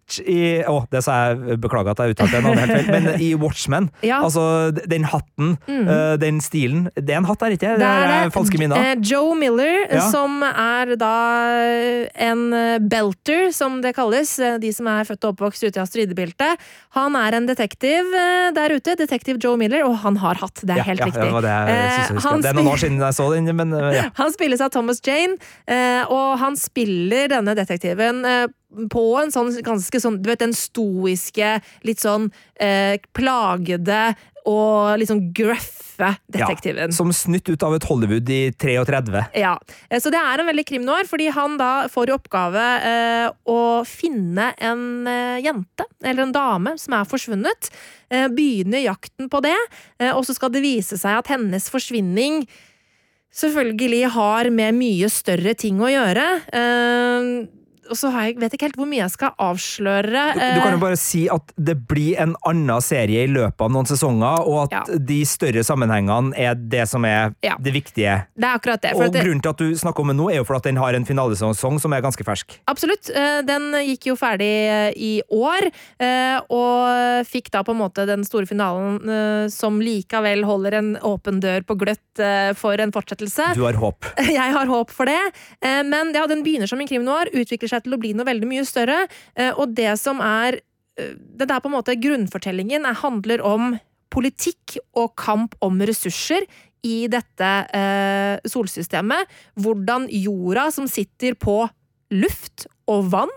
Rorschach 0.06 0.20
i 0.28 0.62
Å, 0.66 0.86
det 0.90 1.02
sa 1.04 1.32
jeg 1.34 1.58
Beklager 1.60 1.90
at 1.94 1.98
jeg 1.98 2.14
uttalte 2.14 2.38
er 2.38 2.42
helt 2.46 2.72
feil, 2.72 2.90
men 2.90 3.20
i 3.20 3.34
Watchmen. 3.34 3.90
Ja. 4.06 4.20
Altså, 4.22 4.70
den 4.86 5.04
hatten, 5.08 5.56
eh, 5.66 6.16
den 6.20 6.38
stilen 6.40 6.86
Det 6.94 7.10
er 7.10 7.18
en 7.18 7.24
hatt 7.26 7.40
der, 7.40 7.54
ikke? 7.56 7.72
Det 7.74 7.80
Det 7.80 7.86
er, 7.86 8.30
falske 8.30 8.58
minner. 8.60 8.76
eh, 8.78 8.94
Joe 9.02 9.34
Miller, 9.34 9.86
Ja. 9.90 10.04
som 10.10 10.42
er 10.46 10.94
da 10.96 11.12
en 12.14 12.52
eh, 12.54 12.78
belter, 12.78 13.50
som 13.52 13.80
det 13.82 13.94
kalles. 13.96 14.36
De 14.60 14.70
som 14.72 14.86
er 14.86 15.04
født 15.08 15.24
og 15.26 15.34
oppvokst 15.34 15.64
ute 15.66 15.78
i 15.80 15.82
asteroidebeltet. 15.82 16.58
Han 16.96 17.16
er 17.18 17.34
en 17.40 17.46
detektiv 17.48 18.12
der 18.56 18.74
ute. 18.76 18.94
Detektiv 18.96 19.40
Joe 19.42 19.56
Miller, 19.58 19.84
og 19.86 19.96
han 20.04 20.16
har 20.22 20.38
hatt. 20.42 20.60
Det 20.62 20.70
er 20.76 20.82
Ja, 20.82 20.86
helt 20.92 21.00
ja, 21.00 21.06
riktig. 21.06 21.22
Det 21.22 21.42
det 21.42 21.54
jeg 21.56 21.66
jeg 21.66 22.42
Det 22.42 22.50
er 22.52 22.58
noen 22.60 22.72
år 22.72 22.82
siden 22.82 22.98
jeg 23.00 23.14
så 23.18 23.26
den, 23.34 23.50
men. 23.56 23.72
Han 24.20 24.32
spilles 24.32 24.60
av 24.62 24.70
Thomas 24.70 25.00
Jane, 25.04 25.36
og 26.12 26.38
han 26.40 26.56
spiller 26.56 27.28
denne 27.32 27.54
detektiven 27.56 28.22
på 28.92 29.04
en 29.20 29.32
sånn 29.34 29.52
ganske 29.64 30.00
sånn 30.02 30.20
Du 30.22 30.30
vet 30.30 30.42
den 30.42 30.54
stoiske, 30.56 31.56
litt 31.86 32.02
sånn 32.02 32.30
eh, 32.60 32.96
plagede 33.16 34.14
og 34.46 34.94
litt 35.00 35.10
sånn 35.10 35.24
gruffe 35.34 36.12
detektiven. 36.30 36.90
Ja, 36.90 36.94
som 36.94 37.10
snytt 37.14 37.48
ut 37.50 37.64
av 37.66 37.74
et 37.76 37.86
Hollywood 37.88 38.28
i 38.30 38.52
33. 38.54 39.24
Ja, 39.40 39.56
eh, 39.90 39.98
Så 40.02 40.12
det 40.14 40.20
er 40.20 40.38
en 40.38 40.46
veldig 40.46 40.66
krimnoir, 40.68 41.08
fordi 41.08 41.30
han 41.34 41.56
da 41.58 41.88
får 41.90 42.10
i 42.10 42.14
oppgave 42.14 42.66
eh, 42.92 43.26
å 43.50 43.82
finne 43.88 44.52
en 44.58 45.06
eh, 45.10 45.40
jente, 45.46 45.88
eller 46.04 46.28
en 46.28 46.36
dame, 46.36 46.76
som 46.78 46.94
er 46.94 47.10
forsvunnet. 47.10 47.70
Eh, 48.10 48.28
begynner 48.30 48.84
jakten 48.84 49.30
på 49.32 49.42
det, 49.42 49.58
eh, 49.98 50.12
og 50.12 50.22
så 50.28 50.36
skal 50.36 50.54
det 50.54 50.62
vise 50.62 51.00
seg 51.00 51.18
at 51.18 51.32
hennes 51.32 51.66
forsvinning 51.72 52.44
selvfølgelig 53.36 54.14
har 54.14 54.48
med 54.54 54.78
mye 54.78 55.10
større 55.12 55.56
ting 55.58 55.82
å 55.82 55.90
gjøre. 55.90 56.26
Eh, 56.54 57.32
og 57.90 57.96
så 57.98 58.10
har 58.14 58.26
jeg, 58.28 58.36
vet 58.40 58.52
jeg 58.52 58.58
ikke 58.58 58.66
helt 58.70 58.78
hvor 58.80 58.88
mye 58.90 59.02
jeg 59.04 59.12
skal 59.14 59.34
avsløre. 59.42 60.22
Du, 60.34 60.40
du 60.40 60.60
kan 60.62 60.72
jo 60.74 60.78
eh, 60.78 60.82
bare 60.82 60.98
si 61.00 61.22
at 61.32 61.52
det 61.56 61.76
blir 61.88 62.16
en 62.22 62.34
annen 62.48 62.82
serie 62.84 63.24
i 63.26 63.30
løpet 63.30 63.60
av 63.66 63.72
noen 63.74 63.88
sesonger, 63.88 64.42
og 64.46 64.58
at 64.66 64.74
Ja. 64.76 64.98
de 64.98 65.18
større 65.28 65.62
sammenhengene 65.66 66.34
er 66.36 66.54
det 66.56 66.86
som 66.90 67.04
er 67.04 67.34
Ja. 67.42 67.56
det 67.60 67.72
viktige. 67.74 68.26
Det 68.36 68.44
er 68.44 68.58
akkurat 68.58 68.80
det. 68.82 68.94
Og 68.96 69.12
det 69.12 69.24
grunnen 69.24 69.42
til 69.42 69.50
at 69.54 69.56
du 69.62 69.70
snakker 69.78 70.00
om 70.04 70.08
det 70.12 70.16
nå, 70.16 70.30
er 70.32 70.36
jo 70.40 70.44
for 70.44 70.56
at 70.56 70.62
den 70.64 70.76
har 70.76 70.94
en 70.94 71.04
finalesesong 71.04 71.80
som 71.80 71.92
er 71.92 72.02
ganske 72.04 72.24
fersk. 72.24 72.58
Absolutt. 72.68 73.10
Eh, 73.14 73.42
Den 73.46 73.70
gikk 73.84 74.06
jo 74.08 74.16
ferdig 74.16 74.48
eh, 74.66 74.92
i 74.96 75.22
år, 75.30 75.68
og 76.50 77.26
fikk 77.28 77.50
da 77.54 77.62
på 77.66 77.72
en 77.74 77.80
måte 77.80 78.06
den 78.08 78.24
store 78.26 78.46
finalen 78.48 79.50
som 79.52 79.78
likevel 79.82 80.44
holder 80.46 80.76
en 80.78 80.90
åpen 81.06 81.40
dør 81.42 81.62
på 81.66 81.76
gløtt 81.78 82.22
for 82.56 82.80
en 82.80 82.92
fortsettelse. 82.94 83.52
Du 83.56 83.62
har 83.66 83.76
håp. 83.80 84.06
Jeg 84.38 84.52
har 84.56 84.66
håp 84.70 84.90
for 84.94 85.08
det. 85.08 85.18
Men 85.62 86.12
ja, 86.16 86.26
den 86.30 86.42
begynner 86.46 86.68
som 86.70 86.80
en 86.82 86.88
krimnoir, 86.88 87.30
utvikler 87.36 87.68
seg 87.70 87.75
til 87.84 87.96
å 87.96 88.00
bli 88.00 88.12
noe 88.16 88.28
veldig 88.28 88.48
mye 88.50 88.64
større. 88.68 89.06
eh, 89.34 89.52
Og 89.56 89.74
det 89.74 89.98
som 90.00 90.20
er 90.20 90.60
eh, 90.98 91.14
Det 91.16 91.48
der 91.48 91.60
på 91.60 91.68
en 91.68 91.76
måte 91.76 91.96
grunnfortellingen 92.00 92.86
er, 92.86 92.94
handler 93.02 93.42
om 93.44 93.76
politikk 94.10 94.78
og 94.94 95.14
kamp 95.16 95.56
om 95.60 95.80
ressurser 95.80 96.46
i 96.86 97.06
dette 97.10 97.50
eh, 97.74 98.38
solsystemet. 98.46 99.26
Hvordan 99.58 100.06
jorda, 100.08 100.70
som 100.70 100.86
sitter 100.88 101.34
på 101.34 101.68
luft 102.14 102.68
og 102.86 103.10
vann, 103.10 103.34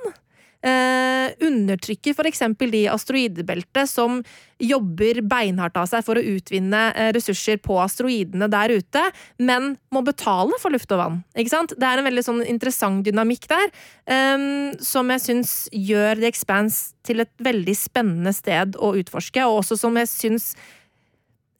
eh, 0.66 1.32
undertrykker 1.46 2.16
f.eks. 2.16 2.44
de 2.60 2.84
asteroidebeltet 2.92 3.90
som 3.90 4.20
jobber 4.60 5.22
beinhardt 5.24 5.78
av 5.80 5.88
seg 5.88 6.04
for 6.04 6.20
å 6.20 6.24
utvinne 6.36 6.82
eh, 6.92 7.12
ressurser 7.16 7.60
på 7.64 7.78
asteroidene 7.80 8.50
der 8.52 8.76
ute, 8.76 9.04
men 9.40 9.74
må 9.94 10.04
betale 10.06 10.60
for 10.62 10.76
luft 10.76 10.92
og 10.96 11.02
vann. 11.04 11.22
Ikke 11.40 11.54
sant? 11.54 11.76
Det 11.80 11.88
er 11.88 12.02
en 12.02 12.10
veldig 12.10 12.26
sånn 12.26 12.42
interessant 12.48 13.06
dynamikk 13.08 13.48
der, 13.52 13.70
ehm, 14.12 14.76
som 14.84 15.10
jeg 15.16 15.26
syns 15.26 15.54
gjør 15.72 16.20
The 16.20 16.32
Expanse 16.32 16.98
til 17.08 17.24
et 17.24 17.32
veldig 17.44 17.78
spennende 17.78 18.36
sted 18.36 18.76
å 18.76 18.94
utforske, 19.00 19.46
og 19.48 19.64
også 19.64 19.80
som 19.80 19.98
jeg 20.00 20.12
syns 20.12 20.52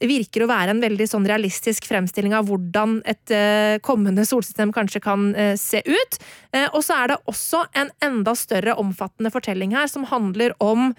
virker 0.08 0.44
å 0.44 0.50
være 0.50 0.74
en 0.74 0.84
veldig 0.84 1.08
sånn 1.10 1.28
realistisk 1.28 1.88
fremstilling 1.90 2.36
av 2.36 2.48
hvordan 2.48 3.00
et 3.10 3.34
eh, 3.36 3.80
kommende 3.84 4.24
solsystem 4.28 4.72
kanskje 4.76 5.02
kan 5.04 5.32
eh, 5.36 5.56
se 5.60 5.82
ut. 5.84 6.20
Eh, 6.56 6.70
og 6.72 6.84
så 6.86 7.02
er 7.02 7.12
det 7.12 7.20
også 7.30 7.66
en 7.80 7.92
enda 8.06 8.36
større, 8.38 8.78
omfattende 8.80 9.32
fortelling 9.34 9.76
her, 9.76 9.90
som 9.92 10.08
handler 10.08 10.56
om 10.64 10.94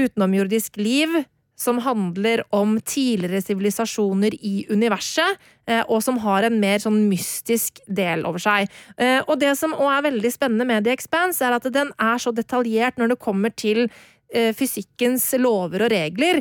utenomjordisk 0.00 0.80
liv, 0.80 1.12
som 1.60 1.82
handler 1.84 2.40
om 2.56 2.78
tidligere 2.80 3.42
sivilisasjoner 3.44 4.32
i 4.40 4.62
universet, 4.70 5.36
og 5.92 5.98
som 6.00 6.16
har 6.22 6.46
en 6.46 6.56
mer 6.62 6.80
sånn 6.80 7.02
mystisk 7.10 7.82
del 7.84 8.24
over 8.24 8.40
seg. 8.40 8.70
Og 9.28 9.34
det 9.42 9.50
som 9.60 9.74
òg 9.76 9.90
er 9.92 10.06
veldig 10.06 10.30
spennende 10.32 10.64
med 10.70 10.86
The 10.86 10.94
Expanse, 10.96 11.44
er 11.44 11.58
at 11.58 11.68
den 11.74 11.92
er 12.00 12.22
så 12.22 12.32
detaljert 12.32 12.96
når 12.96 13.12
det 13.12 13.18
kommer 13.20 13.52
til 13.52 13.90
fysikkens 14.56 15.28
lover 15.36 15.84
og 15.84 15.92
regler. 15.92 16.40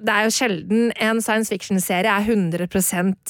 Det 0.00 0.12
er 0.12 0.26
jo 0.26 0.34
sjelden 0.34 0.90
en 0.96 1.20
science 1.24 1.52
fiction-serie 1.52 2.08
er 2.08 2.24
100 2.24 2.64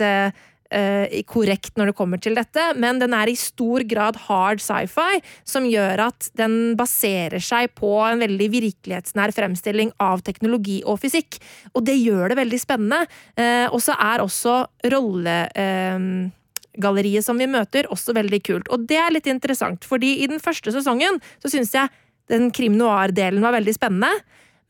eh, 0.07 0.43
eh, 0.73 1.23
korrekt 1.29 1.79
når 1.79 1.91
det 1.91 1.97
kommer 1.99 2.21
til 2.23 2.37
dette, 2.39 2.69
men 2.79 3.01
den 3.03 3.15
er 3.17 3.31
i 3.31 3.39
stor 3.39 3.85
grad 3.89 4.19
hard 4.29 4.63
sci-fi, 4.63 5.23
som 5.49 5.67
gjør 5.69 6.07
at 6.09 6.31
den 6.39 6.77
baserer 6.79 7.43
seg 7.43 7.73
på 7.79 7.91
en 8.07 8.23
veldig 8.23 8.49
virkelighetsnær 8.55 9.35
fremstilling 9.35 9.93
av 10.03 10.23
teknologi 10.27 10.81
og 10.87 11.01
fysikk. 11.03 11.41
Og 11.75 11.83
det 11.89 11.99
gjør 11.99 12.33
det 12.33 12.39
veldig 12.43 12.63
spennende. 12.63 13.03
Eh, 13.37 13.67
og 13.71 13.83
så 13.83 13.99
er 13.99 14.25
også 14.25 14.63
rolle... 14.93 15.43
Eh, 15.55 16.31
som 16.73 17.37
vi 17.37 17.45
møter, 17.45 17.85
også 17.93 18.15
veldig 18.17 18.39
kult. 18.47 18.69
Og 18.73 18.87
det 18.89 18.97
er 18.97 19.11
litt 19.13 19.27
interessant, 19.29 19.85
fordi 19.85 20.23
i 20.25 20.27
den 20.27 20.41
første 20.41 20.73
sesongen 20.73 21.19
så 21.43 21.51
syns 21.53 21.75
jeg 21.75 21.91
den 22.33 22.51
krim 22.51 22.79
noir-delen 22.79 23.43
var 23.45 23.53
veldig 23.53 23.75
spennende. 23.77 24.09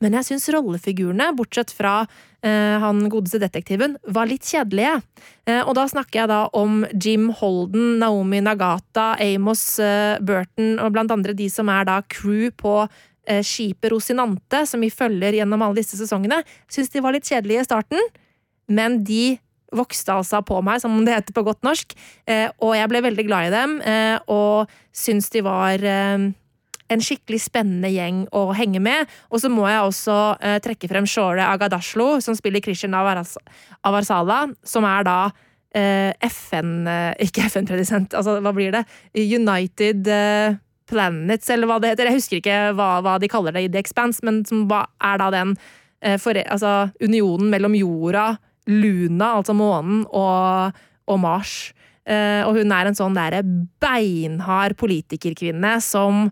Men 0.03 0.17
jeg 0.19 0.27
syns 0.27 0.49
rollefigurene, 0.51 1.29
bortsett 1.37 1.71
fra 1.71 2.01
eh, 2.43 2.75
han 2.83 3.05
godeste 3.11 3.39
detektiven, 3.39 3.95
var 4.03 4.27
litt 4.27 4.43
kjedelige. 4.43 4.97
Eh, 5.47 5.61
og 5.61 5.77
da 5.77 5.87
snakker 5.87 6.23
jeg 6.23 6.31
da 6.31 6.41
om 6.59 6.83
Jim 6.91 7.29
Holden, 7.39 8.01
Naomi 8.01 8.41
Nagata, 8.43 9.13
Amos 9.23 9.63
eh, 9.79 10.19
Burton 10.19 10.75
og 10.83 10.91
blant 10.95 11.13
andre 11.15 11.35
de 11.37 11.47
som 11.51 11.71
er 11.71 11.87
da 11.87 12.01
crew 12.11 12.49
på 12.59 12.81
eh, 12.83 13.39
skipet 13.47 13.93
Rosinante, 13.95 14.65
som 14.67 14.83
vi 14.83 14.91
følger 14.91 15.39
gjennom 15.39 15.63
alle 15.63 15.79
disse 15.79 15.99
sesongene. 15.99 16.43
Syns 16.67 16.91
de 16.91 17.03
var 17.03 17.15
litt 17.15 17.29
kjedelige 17.29 17.63
i 17.63 17.71
starten, 17.71 18.13
men 18.67 19.01
de 19.07 19.37
vokste 19.73 20.13
altså 20.13 20.43
på 20.45 20.59
meg, 20.65 20.83
som 20.83 20.99
det 21.05 21.15
heter 21.15 21.33
på 21.33 21.47
godt 21.47 21.63
norsk, 21.65 21.95
eh, 22.29 22.49
og 22.61 22.75
jeg 22.77 22.91
ble 22.91 23.07
veldig 23.07 23.25
glad 23.25 23.47
i 23.47 23.53
dem, 23.55 23.79
eh, 23.81 24.17
og 24.29 24.69
syns 24.93 25.31
de 25.33 25.41
var 25.47 25.81
en 26.93 27.03
skikkelig 27.03 27.41
spennende 27.45 27.91
gjeng 27.93 28.23
å 28.35 28.47
henge 28.57 28.81
med. 28.83 29.09
Og 29.33 29.41
så 29.43 29.51
må 29.51 29.65
jeg 29.69 29.87
også 29.87 30.17
eh, 30.39 30.59
trekke 30.63 30.89
frem 30.91 31.07
Shore 31.09 31.45
Agadashlo, 31.45 32.17
som 32.23 32.37
spiller 32.37 32.63
Christian 32.63 32.95
Avarsala, 32.95 34.39
som 34.67 34.87
er 34.89 35.07
da 35.07 35.17
eh, 35.75 36.11
FN 36.29 36.87
eh, 36.89 37.25
Ikke 37.27 37.47
FN-predisent, 37.49 38.15
altså 38.17 38.37
hva 38.43 38.53
blir 38.55 38.73
det? 38.75 38.85
United 39.17 40.07
eh, 40.07 40.57
Planets, 40.89 41.49
eller 41.49 41.69
hva 41.69 41.79
det 41.81 41.93
heter. 41.93 42.09
Jeg 42.09 42.19
husker 42.19 42.41
ikke 42.41 42.57
hva, 42.77 42.97
hva 43.05 43.17
de 43.21 43.29
kaller 43.31 43.55
det 43.55 43.65
i 43.65 43.71
The 43.71 43.81
Expanse, 43.83 44.23
men 44.25 44.43
som 44.47 44.65
er 44.69 45.21
da 45.21 45.29
den 45.33 45.55
eh, 46.03 46.17
for, 46.21 46.37
altså, 46.37 46.91
unionen 47.03 47.49
mellom 47.53 47.77
jorda, 47.79 48.33
Luna, 48.69 49.33
altså 49.39 49.55
månen, 49.57 50.03
og, 50.11 50.83
og 51.11 51.19
Mars. 51.19 51.73
Uh, 52.03 52.43
og 52.43 52.57
hun 52.57 52.71
er 52.75 52.89
en 52.89 52.97
sånn 52.97 53.15
derre 53.15 53.39
beinhard 53.79 54.73
politikerkvinne 54.75 55.77
som 55.79 56.25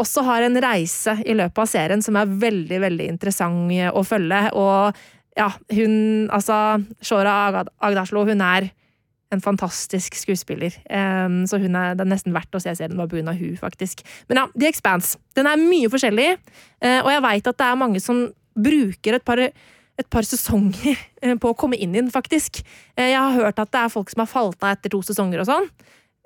også 0.00 0.24
har 0.26 0.46
en 0.46 0.56
reise 0.62 1.16
i 1.28 1.34
løpet 1.36 1.62
av 1.62 1.68
serien 1.68 2.02
som 2.02 2.16
er 2.16 2.30
veldig, 2.42 2.80
veldig 2.80 3.08
interessant 3.12 3.72
å 3.92 4.02
følge. 4.06 4.42
Og 4.56 5.00
ja, 5.38 5.50
hun 5.76 6.28
Altså, 6.32 6.80
Shora 7.04 7.64
Agdaslo, 7.78 8.24
hun 8.28 8.40
er 8.44 8.70
en 9.30 9.42
fantastisk 9.42 10.16
skuespiller. 10.18 10.74
Um, 10.90 11.44
så 11.46 11.60
hun 11.62 11.76
er, 11.78 11.94
det 11.94 12.02
er 12.02 12.10
nesten 12.10 12.34
verdt 12.34 12.56
å 12.56 12.60
se 12.62 12.72
serien 12.74 12.98
bare 12.98 13.12
pga. 13.12 13.34
hun, 13.38 13.56
faktisk. 13.60 14.02
Men 14.28 14.42
ja, 14.42 14.46
The 14.56 14.66
Expanse. 14.66 15.20
Den 15.38 15.46
er 15.46 15.60
mye 15.60 15.90
forskjellig, 15.92 16.32
uh, 16.82 17.00
og 17.04 17.12
jeg 17.12 17.22
veit 17.28 17.52
at 17.52 17.60
det 17.60 17.68
er 17.68 17.78
mange 17.78 18.02
som 18.02 18.24
bruker 18.58 19.20
et 19.20 19.24
par 19.24 19.44
et 20.00 20.08
par 20.08 20.24
sesonger 20.26 20.96
eh, 21.22 21.36
på 21.36 21.50
å 21.52 21.56
komme 21.58 21.76
inn 21.76 21.94
i 21.94 22.00
den, 22.00 22.10
faktisk. 22.12 22.62
Eh, 22.96 23.10
Jeg 23.12 23.20
har 23.20 23.36
hørt 23.36 23.58
at 23.60 23.72
det 23.72 23.82
er 23.82 23.92
folk 23.92 24.10
som 24.12 24.24
har 24.24 24.30
falt 24.30 24.62
av 24.64 24.74
etter 24.74 24.92
to 24.92 25.02
sesonger 25.04 25.42
og 25.42 25.50
sånn. 25.50 25.68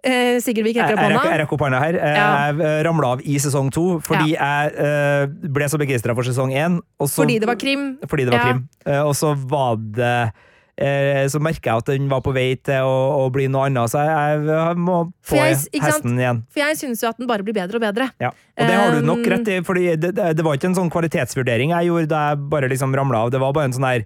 Eh, 0.04 0.38
Sigurd 0.44 0.66
Vik 0.68 0.76
rekker 0.76 0.98
opp 0.98 1.04
hånda. 1.06 1.22
jeg 1.24 1.40
rekker 1.40 1.56
opp 1.56 1.60
hånda 1.64 1.78
her. 1.80 1.94
Jeg 1.96 2.16
Ja. 2.16 2.52
Jeg 2.52 2.84
ramla 2.86 3.12
av 3.16 3.20
i 3.24 3.38
sesong 3.40 3.70
to 3.72 4.00
fordi 4.04 4.34
jeg 4.36 4.72
eh, 4.76 5.26
ble 5.48 5.64
så 5.72 5.78
begeistra 5.80 6.14
for 6.14 6.22
sesong 6.22 6.52
én. 6.52 6.80
Fordi 7.00 7.38
det 7.40 7.46
var 7.48 7.56
krim. 7.56 7.96
Fordi 8.06 8.24
det 8.26 8.32
var 8.34 8.38
Ja. 8.38 8.44
krim. 8.52 8.68
Eh, 8.86 9.00
og 9.02 9.14
så 9.16 9.34
var 9.34 9.76
det 9.76 10.32
eh, 10.76 11.24
Så 11.30 11.38
merka 11.40 11.70
jeg 11.70 11.76
at 11.78 11.84
den 11.86 12.08
var 12.10 12.20
på 12.20 12.34
vei 12.34 12.56
til 12.56 12.82
å, 12.82 13.24
å 13.24 13.30
bli 13.32 13.46
noe 13.46 13.68
annet, 13.68 13.88
så 13.88 14.02
jeg, 14.04 14.44
jeg 14.48 14.76
må 14.76 15.12
få 15.24 15.36
jeg- 15.38 15.80
hesten 15.80 16.18
igjen. 16.18 16.42
For 16.50 16.60
jeg 16.66 16.76
syns 16.76 17.00
jo 17.00 17.08
at 17.08 17.16
den 17.16 17.26
bare 17.30 17.44
blir 17.46 17.54
bedre 17.54 17.76
og 17.76 17.80
bedre. 17.80 18.10
Ja. 18.20 18.28
Og 18.58 18.66
det 18.66 18.74
har 18.74 18.90
du 18.90 19.00
nok 19.06 19.24
rett 19.24 19.48
i, 19.48 19.60
for 19.62 19.74
det, 19.74 20.00
det, 20.02 20.14
det 20.36 20.42
var 20.44 20.56
ikke 20.58 20.64
en 20.72 20.74
sånn 20.74 20.90
kvalitetsvurdering 20.90 21.70
jeg 21.70 21.86
gjorde 21.88 22.08
da 22.08 22.28
jeg 22.34 22.48
bare 22.50 22.68
liksom 22.68 22.92
ramla 22.94 23.22
av. 23.24 23.30
Det 23.30 23.38
var 23.40 23.52
bare 23.54 23.64
en 23.70 23.72
sånn 23.72 23.86
her 23.86 24.02
eh, 24.02 24.04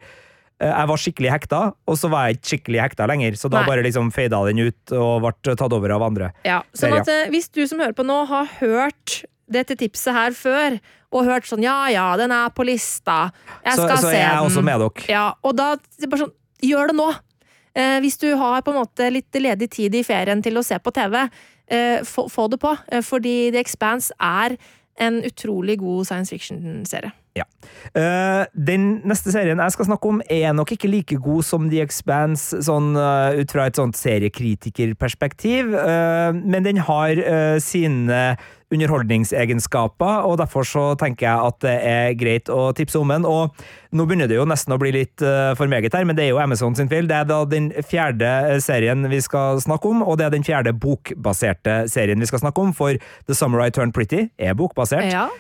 jeg 0.59 0.91
var 0.91 0.99
skikkelig 0.99 1.31
hekta, 1.31 1.61
og 1.87 1.99
så 2.01 2.11
var 2.11 2.27
jeg 2.27 2.39
ikke 2.39 2.51
skikkelig 2.53 2.81
hekta 2.83 3.07
lenger. 3.07 3.37
Så 3.39 3.51
da 3.53 3.61
Nei. 3.61 3.69
bare 3.71 3.85
liksom 3.87 4.11
fada 4.15 4.41
den 4.49 4.59
ut 4.67 4.95
og 4.97 5.23
ble 5.23 5.55
tatt 5.55 5.75
over 5.77 5.95
av 5.95 6.05
andre. 6.09 6.33
Ja, 6.49 6.63
sånn 6.75 6.97
at 6.99 7.11
ja. 7.11 7.27
Hvis 7.31 7.47
du 7.55 7.63
som 7.71 7.83
hører 7.83 7.95
på 7.95 8.07
nå 8.07 8.25
har 8.31 8.51
hørt 8.59 9.21
dette 9.49 9.77
tipset 9.79 10.13
her 10.17 10.35
før, 10.37 10.81
og 11.15 11.25
hørt 11.29 11.47
sånn 11.49 11.63
ja 11.65 11.77
ja, 11.93 12.09
den 12.21 12.35
er 12.35 12.51
på 12.53 12.67
lista, 12.69 13.31
jeg 13.63 13.79
Så, 13.79 13.87
skal 13.87 14.03
så 14.03 14.11
se 14.11 14.19
er 14.19 14.27
jeg 14.27 14.49
også 14.51 14.65
med 14.67 14.83
dere. 14.83 15.07
Ja, 15.09 15.25
og 15.43 15.57
da 15.57 15.71
bare 16.05 16.23
sånn, 16.27 16.35
gjør 16.65 16.93
det 16.93 16.99
nå! 16.99 17.09
Eh, 17.79 17.99
hvis 18.03 18.19
du 18.19 18.33
har 18.41 18.65
på 18.67 18.75
en 18.75 18.81
måte 18.81 19.07
litt 19.13 19.39
ledig 19.39 19.71
tid 19.77 19.95
i 19.95 20.03
ferien 20.07 20.43
til 20.43 20.59
å 20.59 20.65
se 20.67 20.77
på 20.83 20.93
TV, 20.95 21.21
eh, 21.71 22.03
få, 22.05 22.27
få 22.33 22.49
det 22.51 22.59
på. 22.61 22.75
Eh, 22.91 23.05
fordi 23.05 23.53
The 23.55 23.63
Expanse 23.63 24.13
er 24.19 24.57
en 24.99 25.21
utrolig 25.23 25.79
god 25.79 26.09
science 26.09 26.35
fiction-serie. 26.35 27.13
Eh, 27.97 28.43
den 28.53 28.89
neste 29.09 29.33
serien 29.33 29.61
jeg 29.63 29.75
skal 29.75 29.89
snakke 29.89 30.11
om, 30.11 30.21
er 30.29 30.53
nok 30.57 30.75
ikke 30.75 30.91
like 30.91 31.19
god 31.23 31.47
som 31.47 31.69
The 31.71 31.83
Expanse, 31.85 32.61
sånn 32.67 32.93
uh, 32.99 33.33
ut 33.39 33.55
fra 33.55 33.69
et 33.69 33.79
sånt 33.79 33.97
seriekritikerperspektiv, 33.99 35.73
uh, 35.73 36.31
men 36.37 36.67
den 36.67 36.83
har 36.85 37.21
sine 37.63 38.37
underholdningsegenskaper, 38.69 40.27
og 40.29 40.37
derfor 40.43 40.67
så 40.69 40.83
tenker 41.01 41.25
jeg 41.25 41.47
at 41.51 41.59
det 41.65 41.75
er 41.89 42.17
greit 42.21 42.51
å 42.53 42.69
tipse 42.77 43.01
om 43.01 43.09
den. 43.09 43.25
Og 43.25 43.57
nå 43.97 44.05
begynner 44.05 44.29
det 44.29 44.37
jo 44.37 44.45
nesten 44.49 44.75
å 44.77 44.79
bli 44.81 44.93
litt 44.93 45.25
for 45.57 45.73
meget 45.73 45.97
her, 45.97 46.05
men 46.05 46.19
det 46.19 46.27
er 46.27 46.35
jo 46.35 46.43
Amazon 46.43 46.77
sin 46.77 46.91
feil. 46.91 47.09
Det 47.09 47.17
er 47.17 47.31
da 47.31 47.41
den 47.49 47.71
fjerde 47.89 48.59
serien 48.61 49.09
vi 49.09 49.23
skal 49.25 49.63
snakke 49.65 49.89
om, 49.89 50.05
og 50.05 50.21
det 50.21 50.29
er 50.29 50.37
den 50.37 50.45
fjerde 50.45 50.77
bokbaserte 50.77 51.81
serien 51.89 52.21
vi 52.21 52.29
skal 52.29 52.45
snakke 52.45 52.69
om, 52.69 52.77
for 52.77 53.01
The 53.25 53.37
Summer 53.37 53.65
I 53.65 53.73
Turned 53.73 53.97
Pretty 53.97 54.27
er 54.37 54.59
bokbasert. 54.59 55.09
Ja. 55.09 55.31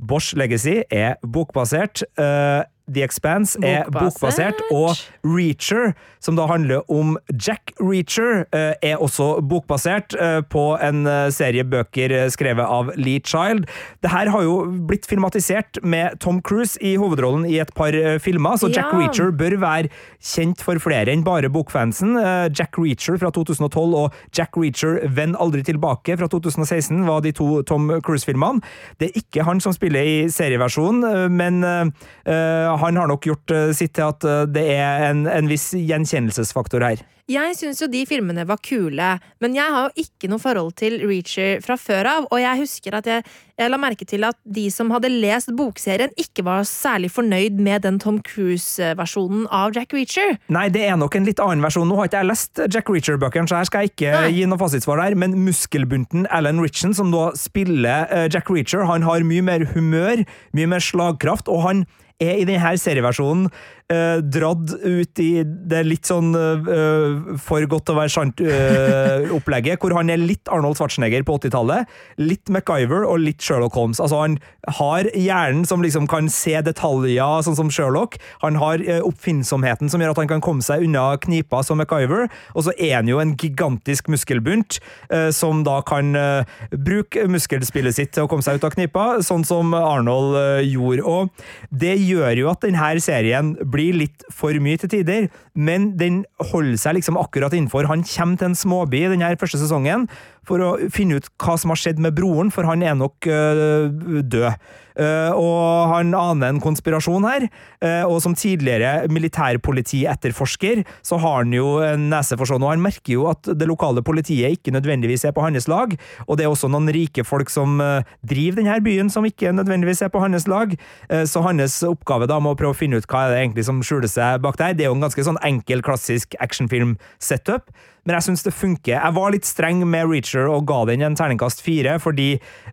Bosch 0.00 0.32
Legacy 0.32 0.84
er 0.88 1.18
bokbasert. 1.20 2.02
Eh, 2.16 2.62
The 2.94 3.02
Expanse 3.06 3.58
er 3.62 3.84
Bokbasert. 3.86 4.58
bokbasert, 4.58 4.60
og 4.70 4.96
Reacher, 5.24 5.94
som 6.20 6.36
da 6.36 6.46
handler 6.50 6.82
om 6.90 7.16
Jack 7.32 7.72
Reacher, 7.80 8.44
eh, 8.52 8.74
er 8.82 8.96
også 9.00 9.40
bokbasert 9.46 10.14
eh, 10.18 10.40
på 10.50 10.64
en 10.82 11.06
eh, 11.06 11.30
serie 11.30 11.64
bøker 11.64 12.14
skrevet 12.30 12.64
av 12.66 12.92
Lee 12.96 13.20
Child. 13.24 13.66
Det 14.02 14.10
her 14.10 14.30
har 14.30 14.42
jo 14.42 14.56
blitt 14.88 15.06
filmatisert 15.06 15.80
med 15.82 16.18
Tom 16.20 16.40
Cruise 16.42 16.78
i 16.82 16.96
hovedrollen 17.00 17.46
i 17.48 17.58
et 17.62 17.72
par 17.74 17.92
filmer, 18.20 18.56
så 18.56 18.68
Jack 18.68 18.90
Ja. 18.90 18.98
Reacher 18.98 19.30
bør 19.30 19.54
være 19.60 19.88
kjent 20.18 20.62
for 20.64 20.78
flere 20.82 21.12
enn 21.12 21.22
bare 21.24 21.50
bokfansen. 21.52 22.16
Jack 22.56 22.78
Reacher 22.78 23.18
fra 23.20 23.30
2012 23.30 23.94
og 23.94 24.14
Jack 24.36 24.56
Reacher 24.56 24.98
Venn 25.08 25.36
aldri 25.38 25.62
tilbake 25.62 26.16
fra 26.18 26.26
2016 26.28 27.04
var 27.06 27.20
de 27.22 27.32
to 27.36 27.62
Tom 27.62 27.88
Cruise-filmene. 28.02 28.60
Det 28.98 29.10
er 29.10 29.20
ikke 29.20 29.44
han 29.46 29.60
som 29.62 29.72
spiller 29.76 30.02
i 30.02 30.16
serieversjonen, 30.32 31.30
men 31.36 31.62
eh, 31.64 32.79
han 32.82 32.98
har 33.00 33.10
nok 33.10 33.30
gjort 33.30 33.54
eh, 33.54 33.70
sitt 33.76 33.94
til 33.98 34.10
at 34.10 34.26
eh, 34.26 34.44
det 34.50 34.66
er 34.74 35.08
en, 35.10 35.26
en 35.30 35.50
viss 35.50 35.70
gjenkjennelsesfaktor 35.76 36.84
her. 36.86 37.04
Jeg 37.30 37.54
syns 37.54 37.78
jo 37.78 37.86
de 37.86 38.00
filmene 38.08 38.42
var 38.48 38.58
kule, 38.64 39.10
men 39.38 39.52
jeg 39.54 39.70
har 39.70 39.86
jo 39.86 40.02
ikke 40.02 40.26
noe 40.32 40.42
forhold 40.42 40.72
til 40.80 40.96
Reacher 41.04 41.60
fra 41.62 41.76
før 41.78 42.08
av, 42.10 42.26
og 42.26 42.40
jeg 42.42 42.58
husker 42.58 42.96
at 42.98 43.06
jeg, 43.06 43.22
jeg 43.60 43.70
la 43.70 43.78
merke 43.78 44.06
til 44.08 44.26
at 44.26 44.38
de 44.42 44.64
som 44.74 44.90
hadde 44.90 45.12
lest 45.12 45.52
bokserien, 45.54 46.10
ikke 46.18 46.42
var 46.48 46.66
særlig 46.66 47.12
fornøyd 47.14 47.60
med 47.62 47.84
den 47.86 48.00
Tom 48.02 48.18
Cruise-versjonen 48.26 49.46
av 49.46 49.76
Jack 49.78 49.94
Reacher. 49.94 50.40
Nei, 50.50 50.66
det 50.74 50.82
er 50.88 50.98
nok 50.98 51.20
en 51.20 51.28
litt 51.28 51.42
annen 51.44 51.62
versjon. 51.62 51.86
Nå 51.86 52.00
har 52.00 52.10
ikke 52.10 52.24
jeg 52.24 52.30
lest 52.32 52.64
Jack 52.66 52.90
Reacher-bøkene, 52.90 53.46
så 53.46 53.60
her 53.60 53.70
skal 53.70 53.86
jeg 53.86 53.94
ikke 53.94 54.16
Nei. 54.16 54.34
gi 54.34 54.50
noe 54.50 54.62
fasitsvar 54.64 55.04
der, 55.04 55.18
men 55.22 55.38
muskelbunten 55.46 56.26
Alan 56.34 56.58
Ritchen, 56.64 56.98
som 56.98 57.14
da 57.14 57.28
spiller 57.38 58.10
eh, 58.10 58.26
Jack 58.32 58.50
Reacher, 58.50 58.88
han 58.90 59.06
har 59.06 59.22
mye 59.28 59.46
mer 59.46 59.68
humør, 59.76 60.26
mye 60.56 60.74
mer 60.74 60.82
slagkraft, 60.82 61.46
og 61.46 61.62
han 61.68 61.86
er 62.20 62.38
i 62.40 62.46
denne 62.48 62.76
serieversjonen 62.78 63.48
eh, 63.90 64.20
dratt 64.22 64.74
ut 64.84 65.22
i 65.22 65.30
det 65.44 65.82
litt 65.86 66.08
sånn 66.08 66.32
eh, 66.36 67.36
for 67.42 67.66
godt 67.70 67.88
til 67.88 67.96
å 67.96 68.00
være 68.00 68.14
sant-opplegget, 68.14 69.80
hvor 69.82 69.94
han 69.98 70.12
er 70.12 70.20
litt 70.20 70.50
Arnold 70.52 70.78
Schwarzenegger 70.78 71.24
på 71.26 71.38
80-tallet, 71.40 71.90
litt 72.22 72.52
MacGyver 72.52 73.06
og 73.08 73.22
litt 73.24 73.42
Sherlock 73.44 73.76
Holmes. 73.78 74.00
Altså, 74.02 74.22
han 74.22 74.38
har 74.78 75.10
hjernen 75.16 75.66
som 75.68 75.84
liksom 75.84 76.08
kan 76.10 76.30
se 76.32 76.56
detaljer, 76.66 77.44
sånn 77.46 77.58
som 77.58 77.72
Sherlock. 77.72 78.18
Han 78.44 78.60
har 78.60 78.84
eh, 78.84 79.02
oppfinnsomheten 79.06 79.90
som 79.92 80.02
gjør 80.02 80.14
at 80.14 80.22
han 80.22 80.32
kan 80.34 80.44
komme 80.44 80.64
seg 80.64 80.86
unna 80.86 81.08
knipa 81.20 81.64
som 81.66 81.80
MacGyver, 81.80 82.28
og 82.54 82.66
så 82.66 82.74
er 82.76 83.00
han 83.00 83.10
jo 83.10 83.20
en 83.22 83.34
gigantisk 83.40 84.10
muskelbunt 84.12 84.80
eh, 85.10 85.28
som 85.34 85.64
da 85.66 85.80
kan 85.86 86.14
eh, 86.18 86.58
bruke 86.70 87.26
muskelspillet 87.30 87.96
sitt 87.96 88.14
til 88.16 88.26
å 88.26 88.30
komme 88.30 88.46
seg 88.46 88.60
ut 88.60 88.68
av 88.68 88.74
knipa, 88.76 89.06
sånn 89.26 89.46
som 89.48 89.74
Arnold 89.76 90.38
eh, 90.38 90.70
gjorde. 90.70 91.04
Og 91.06 91.74
det 91.74 91.96
gjør 91.98 92.44
jo 92.44 92.50
at 92.52 92.64
denne 92.64 92.92
serien 93.00 93.54
blir 93.60 93.79
litt 93.94 94.24
for 94.34 94.56
mye 94.62 94.80
til 94.80 94.92
tider, 94.92 95.28
men 95.54 95.92
den 96.00 96.22
holder 96.52 96.78
seg 96.80 96.98
liksom 96.98 97.18
akkurat 97.20 97.54
innenfor. 97.56 97.88
Han 97.90 98.04
kommer 98.06 98.40
til 98.40 98.50
en 98.50 98.58
småby 98.58 99.04
i 99.04 99.10
denne 99.14 99.32
første 99.40 99.60
sesongen 99.60 100.08
for 100.48 100.62
å 100.64 100.74
finne 100.92 101.20
ut 101.20 101.30
hva 101.40 101.56
som 101.60 101.72
har 101.72 101.80
skjedd 101.80 102.02
med 102.02 102.16
broren, 102.16 102.52
for 102.54 102.68
han 102.68 102.84
er 102.84 102.96
nok 102.98 103.28
øh, 103.30 104.22
død. 104.22 104.52
Eh, 105.00 105.32
og 105.32 105.92
han 105.92 106.10
aner 106.18 106.50
en 106.50 106.60
konspirasjon 106.60 107.24
her, 107.24 107.46
eh, 107.80 108.02
og 108.04 108.18
som 108.24 108.34
tidligere 108.36 109.06
militærpolitietterforsker, 109.12 110.82
så 111.06 111.20
har 111.22 111.44
han 111.44 111.54
jo 111.54 111.78
en 111.84 112.08
nese 112.12 112.36
for 112.36 112.50
sånn, 112.50 112.64
og 112.66 112.74
han 112.74 112.84
merker 112.84 113.14
jo 113.14 113.28
at 113.30 113.52
det 113.54 113.68
lokale 113.70 114.02
politiet 114.04 114.58
ikke 114.58 114.74
nødvendigvis 114.74 115.24
er 115.28 115.36
på 115.36 115.44
hans 115.46 115.70
lag, 115.70 115.94
og 116.26 116.36
det 116.36 116.44
er 116.44 116.52
også 116.52 116.68
noen 116.72 116.90
rike 116.92 117.24
folk 117.24 117.52
som 117.52 117.78
eh, 117.84 118.02
driver 118.26 118.60
denne 118.60 118.80
byen, 118.84 119.12
som 119.12 119.24
ikke 119.28 119.54
nødvendigvis 119.56 120.04
er 120.04 120.12
på 120.12 120.24
hans 120.24 120.48
lag, 120.50 120.74
Eh, 121.10 121.24
så 121.24 121.42
hans 121.44 121.82
oppgave 121.86 122.28
da 122.30 122.38
med 122.42 122.54
å 122.54 122.58
prøve 122.58 122.74
å 122.74 122.78
finne 122.78 123.00
ut 123.00 123.08
hva 123.10 123.26
er 123.26 123.34
det 123.34 123.40
egentlig 123.44 123.66
som 123.68 123.82
skjuler 123.84 124.10
seg 124.10 124.42
bak 124.44 124.58
der. 124.60 124.76
Det 124.76 124.86
er 124.86 124.92
jo 124.92 124.98
en 124.98 125.06
ganske 125.06 125.26
sånn 125.26 125.40
enkel, 125.46 125.82
klassisk 125.86 126.36
actionfilm-setup, 126.42 127.70
men 128.04 128.16
jeg 128.16 128.28
syns 128.28 128.44
det 128.46 128.54
funker. 128.56 128.94
Jeg 128.96 129.16
var 129.16 129.34
litt 129.34 129.48
streng 129.48 129.82
med 129.88 130.08
Reacher 130.10 130.48
og 130.50 130.66
ga 130.68 130.82
den 130.90 131.04
en 131.06 131.18
terningkast 131.18 131.64
fire, 131.64 131.98
fordi 132.02 132.30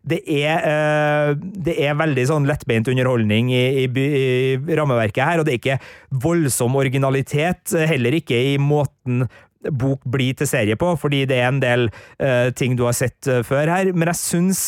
det 0.08 0.22
er, 0.26 0.64
eh, 0.68 1.34
det 1.36 1.78
er 1.84 2.00
veldig 2.00 2.28
sånn 2.30 2.48
lettbeint 2.50 2.88
underholdning 2.92 3.52
i, 3.56 3.66
i, 3.86 3.90
i 3.90 4.78
rammeverket 4.80 5.24
her, 5.24 5.42
og 5.42 5.48
det 5.48 5.56
er 5.58 5.62
ikke 5.62 5.82
voldsom 6.24 6.78
originalitet, 6.80 7.76
heller 7.90 8.20
ikke 8.20 8.40
i 8.54 8.56
måten 8.62 9.28
bok 9.74 10.04
blir 10.08 10.36
til 10.38 10.50
serie 10.50 10.78
på, 10.80 10.94
fordi 11.00 11.26
det 11.30 11.40
er 11.42 11.50
en 11.50 11.64
del 11.64 11.88
uh, 11.90 12.50
ting 12.56 12.78
du 12.78 12.86
har 12.88 12.96
sett 12.96 13.28
uh, 13.30 13.42
før 13.46 13.72
her, 13.72 13.92
men 13.94 14.12
jeg 14.12 14.22
syns 14.22 14.62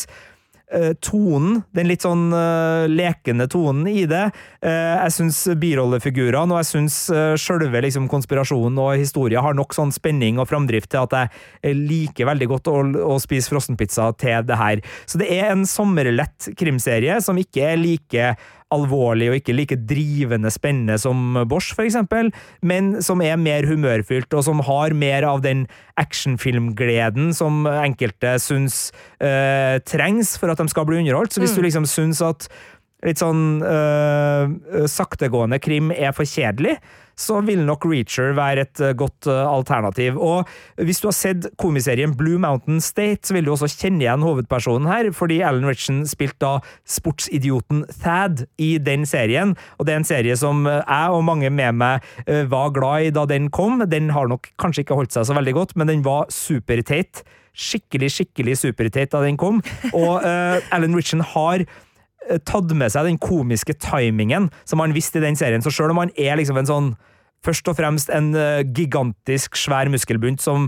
tonen, 1.02 1.62
den 1.74 1.88
litt 1.90 2.04
sånn 2.04 2.28
uh, 2.30 2.86
lekende 2.86 3.48
tonen 3.50 3.88
i 3.90 4.04
det. 4.08 4.28
Uh, 4.62 5.02
jeg 5.06 5.14
syns 5.16 5.40
birollefigurene 5.58 6.54
og 6.54 6.60
jeg 6.60 6.68
syns 6.68 6.98
uh, 7.10 7.34
sjølve 7.40 7.82
liksom, 7.82 8.06
konspirasjonen 8.10 8.78
og 8.78 8.94
historien 9.00 9.42
har 9.44 9.56
nok 9.58 9.74
sånn 9.76 9.90
spenning 9.94 10.38
og 10.38 10.48
framdrift 10.50 10.90
til 10.92 11.02
at 11.04 11.16
jeg 11.16 11.32
eh, 11.62 11.76
liker 11.76 12.28
veldig 12.30 12.50
godt 12.54 12.70
å, 12.70 12.78
å 13.14 13.18
spise 13.22 13.52
frossenpizza 13.52 14.10
til 14.20 14.46
det 14.46 14.58
her. 14.60 14.84
Så 15.10 15.20
det 15.20 15.30
er 15.34 15.50
en 15.50 15.66
sommerlett 15.68 16.52
krimserie 16.58 17.20
som 17.24 17.38
ikke 17.40 17.72
er 17.72 17.80
like 17.80 18.32
alvorlig 18.74 19.30
og 19.30 19.38
ikke 19.40 19.54
like 19.56 19.78
drivende 19.88 20.50
spennende 20.52 20.98
som 21.00 21.38
Bosch, 21.50 21.74
for 21.76 21.86
eksempel, 21.86 22.30
men 22.62 22.96
som 23.02 23.22
er 23.24 23.38
mer 23.40 23.66
humørfylt, 23.68 24.32
og 24.34 24.44
som 24.46 24.62
har 24.66 24.94
mer 24.96 25.26
av 25.26 25.42
den 25.44 25.66
actionfilmgleden 26.00 27.34
som 27.36 27.64
enkelte 27.70 28.36
syns 28.42 28.90
eh, 29.20 29.78
trengs 29.86 30.36
for 30.40 30.52
at 30.52 30.60
de 30.60 30.68
skal 30.70 30.86
bli 30.88 31.00
underholdt. 31.02 31.34
Så 31.34 31.42
hvis 31.42 31.56
du 31.56 31.64
liksom 31.64 31.88
syns 31.90 32.22
at 32.24 32.48
litt 33.06 33.20
sånn 33.20 33.62
øh, 33.64 34.86
saktegående 34.90 35.60
krim 35.62 35.92
er 35.94 36.12
for 36.16 36.28
kjedelig, 36.28 36.76
så 37.20 37.40
vil 37.44 37.62
nok 37.66 37.84
Reacher 37.88 38.32
være 38.36 38.64
et 38.64 38.80
øh, 38.80 38.94
godt 38.98 39.28
øh, 39.28 39.40
alternativ. 39.44 40.18
Og 40.20 40.48
hvis 40.80 41.02
du 41.02 41.08
har 41.10 41.16
sett 41.16 41.48
komiserien 41.60 42.14
Blue 42.16 42.40
Mountain 42.40 42.80
State, 42.80 43.28
så 43.28 43.36
vil 43.36 43.46
du 43.46 43.52
også 43.54 43.68
kjenne 43.72 44.04
igjen 44.04 44.24
hovedpersonen 44.24 44.88
her, 44.90 45.10
fordi 45.16 45.40
Alan 45.44 45.68
Ritchen 45.68 46.02
spilte 46.08 46.40
da 46.40 46.52
sportsidioten 46.88 47.84
Thad 48.00 48.46
i 48.58 48.72
den 48.80 49.04
serien, 49.08 49.56
og 49.78 49.86
det 49.86 49.94
er 49.94 50.00
en 50.00 50.08
serie 50.08 50.36
som 50.40 50.64
jeg 50.68 51.16
og 51.16 51.26
mange 51.26 51.50
med 51.52 51.76
meg 51.80 52.06
øh, 52.26 52.46
var 52.50 52.72
glad 52.76 53.10
i 53.10 53.12
da 53.14 53.26
den 53.28 53.50
kom. 53.52 53.84
Den 53.90 54.10
har 54.14 54.30
nok 54.30 54.48
kanskje 54.60 54.86
ikke 54.86 54.96
holdt 54.98 55.16
seg 55.16 55.28
så 55.28 55.36
veldig 55.36 55.56
godt, 55.56 55.76
men 55.76 55.90
den 55.90 56.06
var 56.06 56.30
superteit. 56.32 57.24
Skikkelig, 57.50 58.12
skikkelig 58.14 58.54
superteit 58.60 59.10
da 59.12 59.20
den 59.24 59.36
kom, 59.36 59.58
og 59.90 60.22
Alan 60.22 60.94
Ritchen 60.94 61.20
har 61.32 61.64
eh, 61.64 61.89
tatt 62.38 62.70
med 62.76 62.92
seg 62.92 63.08
den 63.08 63.18
komiske 63.18 63.74
timingen 63.74 64.50
som 64.64 64.80
han 64.82 64.94
visste 64.94 65.18
i 65.18 65.24
den 65.24 65.36
serien. 65.36 65.62
Så 65.64 65.72
selv 65.74 65.90
om 65.94 66.02
han 66.04 66.12
er 66.16 66.36
liksom 66.40 66.60
en 66.60 66.70
sånn 66.70 66.92
Først 67.40 67.64
og 67.72 67.78
fremst 67.78 68.10
en 68.12 68.34
eh, 68.36 68.58
gigantisk 68.68 69.54
svær 69.56 69.88
muskelbunt 69.88 70.42
som 70.44 70.66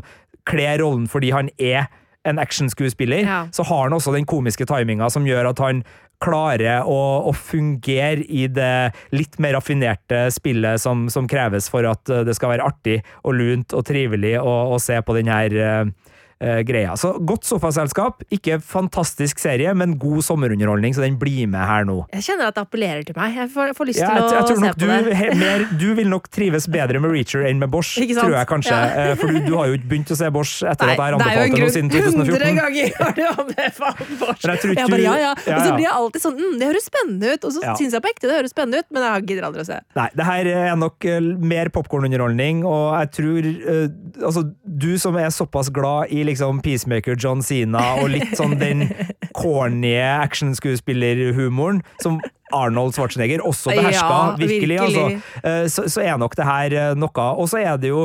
kler 0.49 0.79
rollen 0.81 1.05
fordi 1.05 1.29
han 1.35 1.51
er 1.61 1.91
en 2.25 2.39
actionskuespiller, 2.41 3.27
Ja. 3.27 3.43
så 3.53 3.67
har 3.69 3.83
han 3.83 3.93
også 3.93 4.15
den 4.15 4.25
komiske 4.25 4.65
timinga 4.65 5.11
som 5.13 5.27
gjør 5.27 5.51
at 5.51 5.59
han 5.61 5.83
klarer 6.23 6.87
å, 6.87 7.29
å 7.29 7.33
fungere 7.35 8.23
i 8.25 8.47
det 8.47 8.93
litt 9.13 9.39
mer 9.43 9.57
raffinerte 9.59 10.31
spillet 10.33 10.81
som, 10.81 11.09
som 11.11 11.27
kreves 11.29 11.69
for 11.69 11.85
at 11.91 12.09
eh, 12.09 12.23
det 12.25 12.37
skal 12.39 12.55
være 12.55 12.69
artig 12.71 13.01
og 13.25 13.37
lunt 13.37 13.75
og 13.77 13.85
trivelig 13.89 14.37
å, 14.41 14.55
å 14.73 14.79
se 14.81 14.97
på 15.03 15.17
den 15.19 15.29
her 15.33 15.53
eh, 15.53 15.83
eh, 15.83 15.93
greia. 16.67 16.97
Så 16.99 17.13
godt 17.27 17.45
sofaselskap. 17.49 18.23
Ikke 18.35 18.59
fantastisk 18.63 19.39
serie, 19.43 19.73
men 19.79 19.97
god 20.01 20.23
sommerunderholdning, 20.27 20.95
så 20.97 21.05
den 21.05 21.19
blir 21.21 21.47
med 21.51 21.63
her 21.69 21.85
nå. 21.89 22.01
Jeg 22.13 22.25
kjenner 22.29 22.51
at 22.51 22.57
det 22.59 22.65
appellerer 22.67 23.05
til 23.07 23.17
meg. 23.19 23.37
Jeg 23.39 23.51
får, 23.55 23.73
får 23.79 23.89
lyst 23.91 24.01
Ja, 24.03 24.09
til 24.11 24.17
jeg, 24.17 24.25
å 24.25 24.37
jeg 24.37 24.49
tror 24.49 24.61
se 24.63 24.73
på 24.73 24.81
du, 24.81 24.87
det. 25.13 25.37
mer, 25.43 25.65
du 25.83 25.87
vil 25.99 26.09
nok 26.13 26.29
trives 26.35 26.67
bedre 26.73 27.01
med 27.03 27.15
Reacher 27.15 27.47
enn 27.49 27.61
med 27.63 27.71
Bosch, 27.73 27.95
tror 27.97 28.35
jeg 28.37 28.49
kanskje. 28.51 28.75
Ja. 28.75 29.07
Eh, 29.13 29.15
For 29.21 29.31
du, 29.33 29.39
du 29.47 29.55
har 29.59 29.71
jo 29.71 29.79
ikke 29.79 29.91
begynt 29.95 30.13
å 30.15 30.19
se 30.19 30.31
Bosch 30.35 30.63
etter 30.67 30.91
Nei, 30.91 30.97
at 30.97 30.99
jeg 30.99 31.05
har 31.05 31.19
det 31.19 31.29
er 31.29 31.37
jo 31.37 31.43
en 31.43 31.53
anbefalt 31.53 31.57
det 31.57 31.63
jo 31.63 31.73
siden 31.77 31.93
grunn. 31.93 32.19
2014. 32.19 32.33
100 32.33 32.59
ganger 32.59 32.99
har 32.99 33.15
du 33.17 33.23
anbefalt 33.31 34.13
Bosch. 34.23 34.43
Jeg 34.49 34.77
Jeg 34.83 34.91
bare, 34.91 35.03
ja, 35.07 35.15
ja. 35.23 35.33
Ja, 35.47 35.57
Og 35.57 35.67
så 35.67 35.75
blir 35.77 35.87
jeg 35.87 35.95
alltid 36.01 36.23
sånn 36.25 36.37
mm, 36.41 36.55
Det 36.61 36.69
høres 36.73 36.87
spennende 36.91 37.33
ut. 37.37 37.45
Og 37.49 37.55
så 37.57 37.63
Ja. 37.63 37.75
syns 37.79 37.95
jeg 37.97 38.03
på 38.05 38.11
ekte 38.13 38.29
det 38.31 38.37
høres 38.41 38.53
spennende 38.55 38.83
ut, 38.83 38.89
men 38.95 39.07
jeg 39.07 39.27
gidder 39.31 39.47
aldri 39.49 39.63
å 39.63 39.69
se. 39.69 39.79
Nei, 39.99 40.09
det 40.19 40.27
her 40.27 40.51
er 40.53 40.77
nok 40.81 41.07
eh, 41.09 41.21
mer 41.53 41.71
popkornunderholdning, 41.75 42.65
og 42.67 42.85
jeg 42.99 43.11
tror 43.19 43.49
uh, 43.53 43.89
Altså, 44.27 44.43
du 44.65 44.91
som 45.01 45.17
er 45.21 45.31
såpass 45.35 45.69
glad 45.75 46.11
i 46.13 46.23
liksom 46.25 46.32
Peacemaker 46.63 47.17
John 47.19 47.43
Cena 47.43 47.97
og 48.01 48.11
litt 48.15 48.37
sånn 48.39 48.57
den 48.61 48.87
corny 49.39 49.95
actionskuespillerhumoren 50.01 51.83
som 52.03 52.21
Arnold 52.53 52.95
Schwarzenegger 52.97 53.41
også 53.49 53.73
beherska, 53.73 54.09
Ja, 54.09 54.37
virkelig, 54.37 54.77
virkelig. 54.81 54.81
altså. 54.81 55.41
Eh, 55.49 55.67
Så, 55.73 55.87
så 55.89 56.03
er 56.05 56.19
nok 56.21 56.37
det 56.37 56.45
her 56.45 56.73
eh, 56.73 56.95
noe. 56.95 57.27
Og 57.41 57.49
så 57.49 57.63
er 57.63 57.77
det 57.81 57.89
jo 57.89 58.05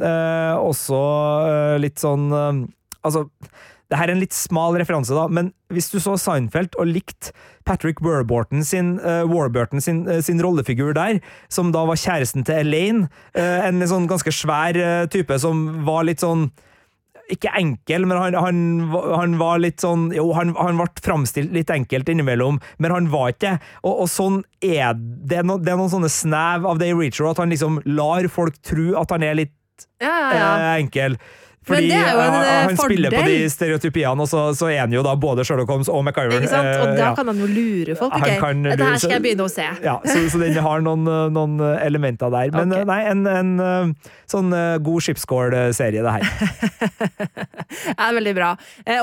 eh, 0.00 0.54
også 0.58 1.00
eh, 1.46 1.78
litt 1.82 2.02
sånn 2.02 2.30
Altså, 3.06 3.28
det 3.86 3.98
her 4.00 4.08
er 4.10 4.16
en 4.16 4.22
litt 4.24 4.34
smal 4.34 4.74
referanse, 4.74 5.14
da, 5.14 5.28
men 5.30 5.52
hvis 5.70 5.92
du 5.92 6.00
så 6.02 6.16
Seinfeld 6.18 6.74
og 6.74 6.88
likte 6.90 7.30
Patrick 7.62 8.00
Warburton 8.02 8.64
sin, 8.66 8.96
uh, 8.98 9.22
Warburton 9.30 9.78
sin, 9.78 10.00
uh, 10.10 10.18
sin 10.26 10.42
rollefigur 10.42 10.90
der, 10.96 11.20
som 11.46 11.70
da 11.70 11.84
var 11.86 11.94
kjæresten 12.02 12.42
til 12.46 12.64
Elaine, 12.64 13.06
Uh, 13.36 13.68
en 13.68 13.78
sånn 13.86 14.08
ganske 14.10 14.32
svær 14.34 14.74
type 15.12 15.38
som 15.38 15.84
var 15.86 16.02
litt 16.08 16.24
sånn 16.24 16.48
ikke 17.32 17.50
enkel, 17.58 18.06
men 18.06 18.18
han, 18.20 18.36
han, 18.38 18.58
han 18.92 19.36
var 19.40 19.58
litt 19.62 19.82
sånn 19.82 20.08
Jo, 20.14 20.28
han, 20.36 20.52
han 20.58 20.78
ble 20.78 20.86
framstilt 21.02 21.50
litt 21.54 21.70
enkelt 21.74 22.08
innimellom, 22.12 22.60
men 22.78 22.94
han 22.94 23.08
var 23.12 23.32
ikke 23.34 23.42
det. 23.48 23.70
Og, 23.82 24.04
og 24.04 24.10
sånn 24.12 24.40
er 24.62 24.94
det. 24.98 25.42
No, 25.46 25.58
det 25.58 25.74
er 25.74 25.80
noen 25.80 25.92
sånne 25.92 26.10
snev 26.12 26.68
av 26.70 26.78
det 26.82 26.92
i 26.92 26.96
Reacher, 26.96 27.26
at 27.32 27.42
han 27.42 27.50
liksom 27.52 27.80
lar 27.98 28.28
folk 28.32 28.60
tro 28.66 28.92
at 29.00 29.14
han 29.14 29.26
er 29.26 29.40
litt 29.42 29.54
Ja, 30.00 30.08
ja, 30.08 30.36
ja. 30.38 30.52
eh, 30.56 30.70
enkel. 30.84 31.18
Fordi 31.66 31.88
en, 31.90 31.98
eh, 31.98 32.48
han 32.68 32.76
spiller 32.78 33.10
på 33.10 33.22
de 33.26 33.38
stereotypiene, 33.50 34.22
og 34.22 34.28
så, 34.30 34.42
så 34.54 34.68
er 34.70 34.84
han 34.84 34.92
jo 34.94 35.00
da 35.02 35.16
både 35.18 35.42
Sherlock 35.46 35.70
Holmes 35.72 35.88
og 35.90 36.04
MacGyver. 36.06 36.36
Ikke 36.38 36.50
sant? 36.52 36.68
Og 36.78 36.86
Eh, 36.86 36.98
da 37.00 37.08
kan 37.18 37.26
han 37.26 37.40
jo 37.42 37.48
lure 37.50 37.96
folk. 37.98 38.14
Okay, 38.14 38.36
ok? 38.36 38.42
kan 38.44 38.62
Dette 38.62 38.86
her 38.86 39.00
skal 39.02 39.14
jeg 39.16 39.24
begynne 39.24 39.46
å 39.48 39.50
se. 39.50 39.66
Ja, 39.82 39.96
så, 40.06 40.20
så 40.30 40.38
den 40.44 40.54
har 40.62 40.84
noen, 40.86 41.02
eh, 41.10 41.24
noen 41.34 41.56
elementer 41.82 42.30
der. 42.30 42.52
Men 42.54 42.70
Ok. 42.72 42.78
eh, 42.78 42.86
nei, 42.86 43.00
en, 43.10 43.26
en 43.26 43.94
sånn 44.30 44.54
god 44.86 45.06
skipsskål-serie, 45.06 46.02
det 46.06 46.14
her. 46.18 46.24
Det 47.86 47.94
er 47.98 48.14
veldig 48.14 48.34
bra. 48.36 48.50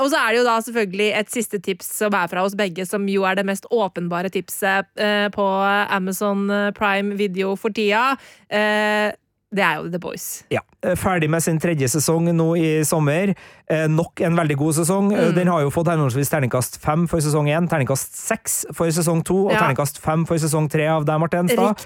Og 0.00 0.06
så 0.12 0.18
er 0.20 0.32
det 0.32 0.38
jo 0.40 0.44
da 0.46 0.54
selvfølgelig 0.64 1.08
et 1.18 1.30
siste 1.32 1.58
tips 1.62 1.88
som 2.00 2.14
er 2.16 2.28
fra 2.32 2.44
oss 2.46 2.56
begge, 2.58 2.86
som 2.88 3.04
jo 3.10 3.24
er 3.28 3.36
det 3.38 3.44
mest 3.48 3.66
åpenbare 3.72 4.30
tipset 4.32 4.88
på 5.34 5.46
Amazon 5.92 6.46
Prime 6.76 7.16
Video 7.20 7.54
for 7.60 7.74
tida. 7.74 8.16
Det 9.54 9.62
er 9.62 9.76
jo 9.78 9.88
The 9.92 9.98
Boys. 10.02 10.24
Ja, 10.50 10.60
eh, 10.82 10.96
Ferdig 10.98 11.28
med 11.30 11.42
sin 11.44 11.60
tredje 11.62 11.86
sesong 11.92 12.26
nå 12.34 12.46
i 12.58 12.82
sommer. 12.84 13.34
Eh, 13.70 13.84
nok 13.88 14.20
en 14.26 14.34
veldig 14.36 14.56
god 14.58 14.74
sesong. 14.80 15.12
Eh, 15.14 15.28
Mm. 15.30 15.34
Den 15.36 15.46
har 15.46 15.60
jo 15.62 15.70
fått 15.70 15.86
henholdsvis 15.92 16.28
terningkast 16.32 16.78
fem 16.82 17.06
for 17.08 17.18
sesong 17.22 17.46
én, 17.48 17.68
terningkast 17.70 18.14
seks 18.18 18.64
for 18.74 18.86
sesong 18.90 19.22
to 19.24 19.46
og 19.46 19.52
Ja. 19.52 19.60
terningkast 19.62 19.98
fem 20.02 20.24
for 20.26 20.36
sesong 20.36 20.68
tre 20.68 20.86
av 20.88 21.04
deg, 21.06 21.18
Marte. 21.20 21.38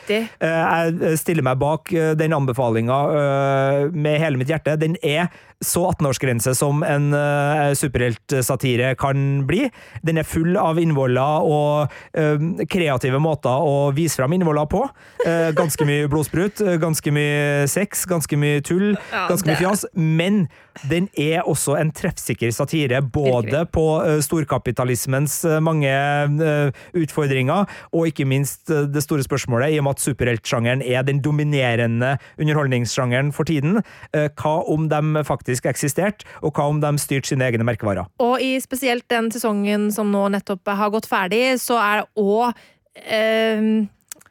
Eh, 0.09 0.29
Jeg 0.41 1.19
stiller 1.19 1.43
meg 1.43 1.59
bak 1.59 1.85
den 2.17 2.33
anbefalinga 2.33 3.93
med 3.93 4.21
hele 4.21 4.37
mitt 4.39 4.49
hjerte. 4.49 4.79
Den 4.79 4.97
er 5.03 5.29
så 5.65 5.83
18-årsgrense 5.91 6.53
som 6.55 6.83
en 6.87 7.09
uh, 7.15 7.73
superheltsatire 7.75 8.93
kan 9.01 9.47
bli. 9.49 9.65
Den 10.07 10.21
er 10.21 10.27
full 10.29 10.55
av 10.61 10.79
innvoller 10.79 11.43
og 11.43 11.91
uh, 12.15 12.47
kreative 12.71 13.19
måter 13.23 13.51
å 13.67 13.91
vise 13.97 14.21
fram 14.21 14.37
innvoller 14.37 14.69
på. 14.71 14.85
Uh, 15.27 15.51
ganske 15.59 15.83
mye 15.89 16.07
blodsprut, 16.13 16.63
eh, 16.63 16.77
ganske 16.79 17.11
mye 17.15 17.67
sex, 17.71 18.05
ganske 18.07 18.39
mye 18.39 18.63
tull, 18.63 18.93
Ja, 19.11 19.27
ganske 19.33 19.51
mye 19.51 19.59
fjas. 19.59 19.85
Men 19.95 20.45
den 20.87 21.09
er 21.19 21.43
også 21.49 21.75
en 21.81 21.91
treffsikker 21.91 22.53
satire, 22.55 23.01
både 23.03 23.49
Virkelig. 23.49 23.73
på 23.75 23.87
eh, 24.07 24.21
storkapitalismens 24.23 25.41
eh, 25.49 25.59
mange 25.65 25.91
eh, 25.91 26.71
utfordringer, 26.95 27.67
og 27.91 28.07
ikke 28.13 28.29
minst 28.31 28.71
eh, 28.71 28.85
det 28.87 29.03
store 29.03 29.27
spørsmålet, 29.27 29.73
i 29.75 29.81
og 29.81 29.89
med 29.89 29.97
at 29.99 30.05
superheltsjangeren 30.07 30.85
er 30.87 31.03
den 31.09 31.19
dominerende 31.25 32.15
underholdningssjangeren 32.39 33.33
for 33.35 33.49
tiden. 33.51 33.81
eh, 34.15 34.29
Hva 34.39 34.55
om 34.71 34.87
de 34.93 35.25
faktisk 35.27 35.48
eksisterte, 35.49 36.27
og 36.43 36.55
hva 36.55 36.69
om 36.69 36.81
de 36.83 36.93
styrte 37.01 37.33
sine 37.33 37.49
egne 37.49 37.67
merkevarer? 37.67 38.09
Og 38.23 38.41
i 38.45 38.55
spesielt 38.63 39.09
den 39.11 39.31
sesongen 39.35 39.89
som 39.95 40.13
nå 40.13 40.29
nettopp 40.35 40.69
har 40.69 40.93
gått 40.95 41.09
ferdig, 41.11 41.59
så 41.63 41.79
er 41.81 42.03
det 42.03 42.09
òg 42.21 42.53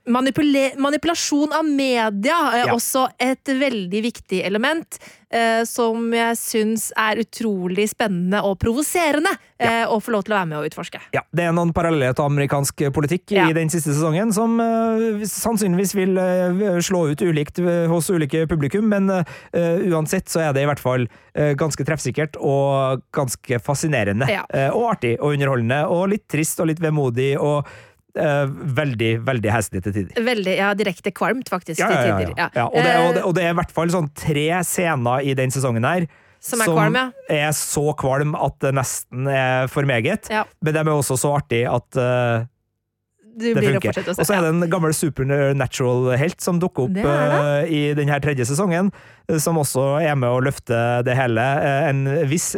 manipule 0.08 0.72
manipulasjon 0.80 1.54
av 1.54 1.66
media 1.68 2.38
er 2.54 2.66
Ja. 2.68 2.74
også 2.74 3.08
et 3.20 3.44
veldig 3.46 4.02
viktig 4.04 4.44
element. 4.46 4.98
Eh, 5.30 5.66
som 5.68 6.06
jeg 6.16 6.38
syns 6.40 6.86
er 6.96 7.20
utrolig 7.20 7.90
spennende 7.92 8.40
og 8.48 8.54
provoserende 8.62 9.34
eh, 9.60 9.84
å 9.84 9.98
få 10.00 10.14
lov 10.14 10.24
til 10.24 10.32
å 10.32 10.38
være 10.38 10.48
med 10.48 10.58
og 10.62 10.70
utforske. 10.70 11.02
Ja, 11.12 11.20
Det 11.36 11.44
er 11.44 11.52
noen 11.52 11.74
paralleller 11.76 12.14
til 12.16 12.24
amerikansk 12.24 12.86
politikk 12.96 13.34
Ja. 13.36 13.50
i 13.50 13.54
den 13.58 13.68
siste 13.68 13.92
sesongen, 13.92 14.32
som 14.32 14.56
eh, 14.64 15.26
sannsynligvis 15.28 15.94
vil 16.00 16.16
eh, 16.18 16.80
slå 16.80 17.10
ut 17.12 17.20
ulikt 17.28 17.60
eh, 17.60 17.88
hos 17.92 18.08
ulike 18.10 18.46
publikum, 18.48 18.88
men 18.88 19.10
eh, 19.12 19.84
uansett 19.92 20.30
så 20.32 20.48
er 20.48 20.54
det 20.56 20.64
i 20.64 20.70
hvert 20.70 20.80
fall 20.80 21.08
ganske 21.38 21.84
treffsikkert 21.86 22.38
og 22.42 23.04
ganske 23.14 23.60
fascinerende. 23.62 24.26
Ja. 24.32 24.42
og 24.74 24.96
artig 24.96 25.18
og 25.20 25.36
underholdende, 25.36 25.84
og 25.92 26.08
litt 26.10 26.24
trist 26.28 26.60
og 26.60 26.68
litt 26.72 26.80
vemodig, 26.82 27.36
og 27.38 27.68
eh, 28.20 28.44
veldig, 28.82 29.12
veldig 29.28 29.52
heslig 29.54 29.84
til 29.86 29.96
tider. 29.96 30.22
Veldig, 30.28 30.56
ja, 30.58 30.72
direkte 30.78 31.14
kvalmt, 31.16 31.50
faktisk, 31.54 31.80
Ja, 31.80 31.88
til 31.88 31.98
ja, 31.98 32.06
ja, 32.08 32.18
tider. 32.18 32.34
ja. 32.38 32.50
ja. 32.56 32.66
Og, 32.68 32.78
det, 32.84 32.96
og, 32.98 33.14
det, 33.14 33.22
Eh, 33.22 33.28
og 33.30 33.36
det 33.38 33.44
er 33.46 33.56
i 33.56 33.58
hvert 33.62 33.74
fall 33.76 33.94
sånn 33.94 34.10
tre 34.18 34.48
scener 34.68 35.24
i 35.24 35.38
den 35.38 35.54
sesongen 35.54 35.86
her 35.88 36.08
Som 36.44 36.62
er 36.62 36.70
kvalm, 36.70 36.98
ja. 37.00 37.08
er 37.34 37.56
så 37.58 37.94
kvalm 37.98 38.36
at 38.38 38.60
det 38.62 38.74
nesten 38.78 39.26
er 39.32 39.72
for 39.72 39.88
meget. 39.90 40.30
Ja. 40.30 40.44
Men 40.62 40.76
de 40.76 40.84
er 40.84 40.94
også 40.94 41.18
så 41.18 41.34
artig 41.40 41.64
at 41.70 41.98
eh, 41.98 42.46
det 43.38 43.54
funker. 43.62 44.00
Og 44.16 44.26
så 44.26 44.34
er 44.34 44.46
det 44.46 44.50
en 44.50 44.70
gammel 44.70 44.94
supernatural-helt 44.98 46.42
som 46.42 46.58
dukker 46.62 46.90
Det 46.90 47.04
opp 47.06 47.12
er 47.14 47.36
eh, 47.66 47.74
i 47.74 47.82
denne 47.98 48.18
tredje 48.24 48.48
sesongen, 48.50 48.90
som 49.42 49.60
også 49.62 50.00
er 50.02 50.16
med 50.18 50.30
å 50.30 50.40
løfte 50.42 50.80
det 51.06 51.18
hele. 51.18 51.44
En 51.90 52.06
viss 52.30 52.56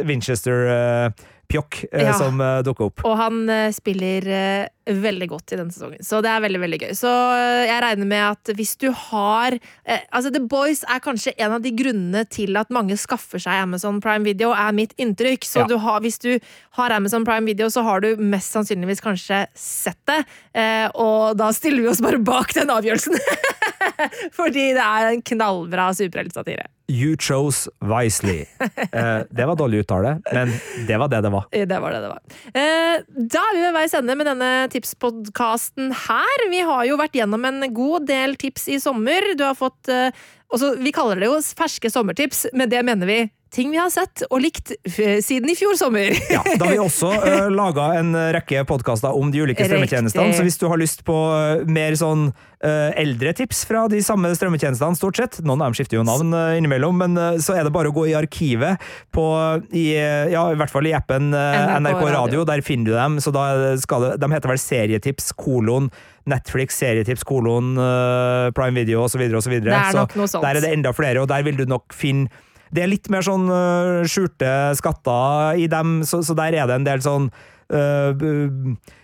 Winchester-pjokk 1.50 1.84
Ja. 1.92 2.12
som 2.14 2.40
eh, 2.40 2.62
dukker 2.62 2.84
opp. 2.90 3.00
Og 3.04 3.16
han 3.18 3.48
eh, 3.50 3.70
spiller 3.72 4.26
eh, 4.28 4.68
veldig 4.90 5.28
godt 5.30 5.52
i 5.52 5.56
denne 5.58 5.70
sesongen, 5.72 6.02
så 6.02 6.20
det 6.22 6.30
er 6.30 6.40
veldig 6.42 6.60
veldig 6.62 6.78
gøy. 6.82 6.92
Så 6.98 7.10
eh, 7.10 7.66
jeg 7.68 7.82
regner 7.82 8.06
med 8.10 8.24
at 8.32 8.52
hvis 8.56 8.76
du 8.80 8.88
har 8.92 9.54
eh, 9.84 10.00
Altså, 10.12 10.30
The 10.34 10.40
Boys 10.50 10.82
er 10.88 11.00
kanskje 11.04 11.34
en 11.38 11.52
av 11.58 11.62
de 11.62 11.70
grunnene 11.76 12.24
til 12.30 12.56
at 12.58 12.70
mange 12.74 12.96
skaffer 12.98 13.38
seg 13.42 13.62
Amazon 13.62 14.00
Prime 14.00 14.24
Video, 14.26 14.50
er 14.52 14.72
mitt 14.72 14.94
inntrykk. 14.98 15.44
Så 15.46 15.60
Ja. 15.60 15.66
du 15.66 15.76
har, 15.78 16.00
hvis 16.00 16.18
du 16.18 16.38
har 16.78 16.90
Amazon 16.90 17.24
Prime 17.24 17.46
Video, 17.46 17.68
så 17.70 17.82
har 17.86 18.00
du 18.00 18.16
mest 18.16 18.52
sannsynligvis 18.54 19.00
kanskje 19.04 19.44
sett 19.54 19.98
det. 20.06 20.24
Eh, 20.54 20.88
og 20.94 21.36
da 21.38 21.50
stiller 21.52 21.82
vi 21.82 21.88
oss 21.92 22.00
bare 22.02 22.18
bak 22.18 22.54
den 22.54 22.70
avgjørelsen. 22.70 23.18
Fordi 24.38 24.70
det 24.76 24.84
er 24.84 25.10
en 25.12 25.22
knallbra 25.32 25.90
superheltsatire. 25.96 26.68
You 26.90 27.16
chose 27.16 27.70
wisely. 27.80 28.44
Eh, 28.90 29.22
det 29.30 29.44
var 29.46 29.54
dårlig 29.54 29.84
uttale, 29.84 30.16
men 30.34 30.50
det 30.88 30.96
var 30.98 31.10
det 31.12 31.20
det 31.22 31.30
var. 31.30 31.44
Det 31.52 31.78
var 31.82 31.92
det 31.94 32.00
det 32.02 32.08
var. 32.10 32.22
Eh, 32.58 33.02
da 33.30 33.42
er 33.44 33.54
vi 33.54 33.62
ved 33.62 33.76
veis 33.76 33.94
ende 33.94 34.16
med 34.18 34.26
denne 34.26 34.48
tipspodkasten 34.72 35.92
her. 35.94 36.44
Vi 36.50 36.62
har 36.66 36.88
jo 36.88 36.98
vært 36.98 37.14
gjennom 37.20 37.44
en 37.46 37.62
god 37.76 38.08
del 38.10 38.34
tips 38.40 38.66
i 38.72 38.80
sommer. 38.82 39.30
Du 39.38 39.44
har 39.46 39.54
fått 39.58 39.92
eh, 39.92 40.10
også, 40.50 40.72
Vi 40.82 40.92
kaller 40.96 41.22
det 41.22 41.30
jo 41.30 41.38
ferske 41.38 41.92
sommertips, 41.92 42.48
men 42.52 42.72
det 42.72 42.82
mener 42.88 43.06
vi 43.06 43.20
ting 43.54 43.72
vi 43.72 43.80
har 43.80 43.90
sett 43.92 44.24
og 44.28 44.42
likt 44.42 44.72
eh, 44.74 45.18
siden 45.24 45.50
i 45.50 45.56
fjor 45.58 45.78
sommer. 45.78 46.14
Ja, 46.30 46.42
da 46.54 46.68
har 46.68 46.76
vi 46.76 46.82
også 46.88 47.10
uh, 47.10 47.48
laga 47.52 47.92
en 48.00 48.14
rekke 48.36 48.64
podkaster 48.68 49.16
om 49.16 49.32
de 49.32 49.42
ulike 49.44 49.66
strømmetjenestene, 49.66 50.36
så 50.36 50.46
hvis 50.46 50.60
du 50.60 50.68
har 50.70 50.80
lyst 50.80 51.04
på 51.06 51.16
eh, 51.34 51.66
mer 51.70 51.96
sånn 51.98 52.30
uh, 52.30 52.90
eldre 53.00 53.34
tips 53.36 53.64
fra 53.68 53.86
de 53.90 54.02
samme 54.04 54.30
strømmetjenestene, 54.36 54.98
stort 54.98 55.20
sett, 55.20 55.40
noen 55.42 55.60
av 55.60 55.70
dem 55.70 55.80
skifter 55.80 55.98
jo 55.98 56.06
navn 56.06 56.34
uh, 56.36 56.54
innimellom, 56.58 57.00
men 57.02 57.18
uh, 57.18 57.40
så 57.42 57.58
er 57.58 57.66
det 57.66 57.74
bare 57.74 57.90
å 57.90 57.96
gå 57.96 58.06
i 58.10 58.16
arkivet 58.18 58.80
på, 59.14 59.24
i, 59.70 59.90
eh, 59.96 60.30
ja, 60.32 60.44
i 60.52 60.58
hvert 60.58 60.72
fall 60.72 60.86
i 60.88 60.94
appen 60.96 61.34
eh, 61.34 61.58
NRK 61.80 61.80
NRK, 61.80 62.00
Radio. 62.00 62.14
Radio. 62.14 62.44
der 62.48 62.62
finner 62.66 62.90
du 62.90 62.94
dem, 62.96 63.18
så 63.22 63.32
da 63.34 63.44
skal 63.80 64.06
det, 64.06 64.12
de 64.22 64.30
heter 64.32 64.52
vel 64.52 64.60
Serietips 64.62 65.32
kolon 65.38 65.90
Netflix, 66.30 66.76
serietips, 66.78 67.24
kolon, 67.26 67.72
eh, 67.80 68.50
Prime 68.54 68.76
Video 68.76 69.02
osv. 69.06 69.22
osv. 69.34 69.54
Er. 69.56 69.64
Der 69.64 70.50
er 70.52 70.60
det 70.60 70.70
enda 70.70 70.92
flere, 70.94 71.24
og 71.24 71.30
der 71.32 71.42
vil 71.46 71.56
du 71.58 71.64
nok 71.66 71.96
finne 71.96 72.28
det 72.70 72.84
er 72.84 72.90
litt 72.92 73.10
mer 73.12 73.24
sånn 73.26 73.50
uh, 73.50 74.06
skjulte 74.08 74.50
skatter 74.78 75.58
i 75.60 75.66
dem, 75.70 76.00
så, 76.06 76.22
så 76.26 76.36
der 76.38 76.56
er 76.56 76.70
det 76.70 76.78
en 76.78 76.86
del 76.86 77.02
sånn 77.04 77.28
uh, 77.74 78.10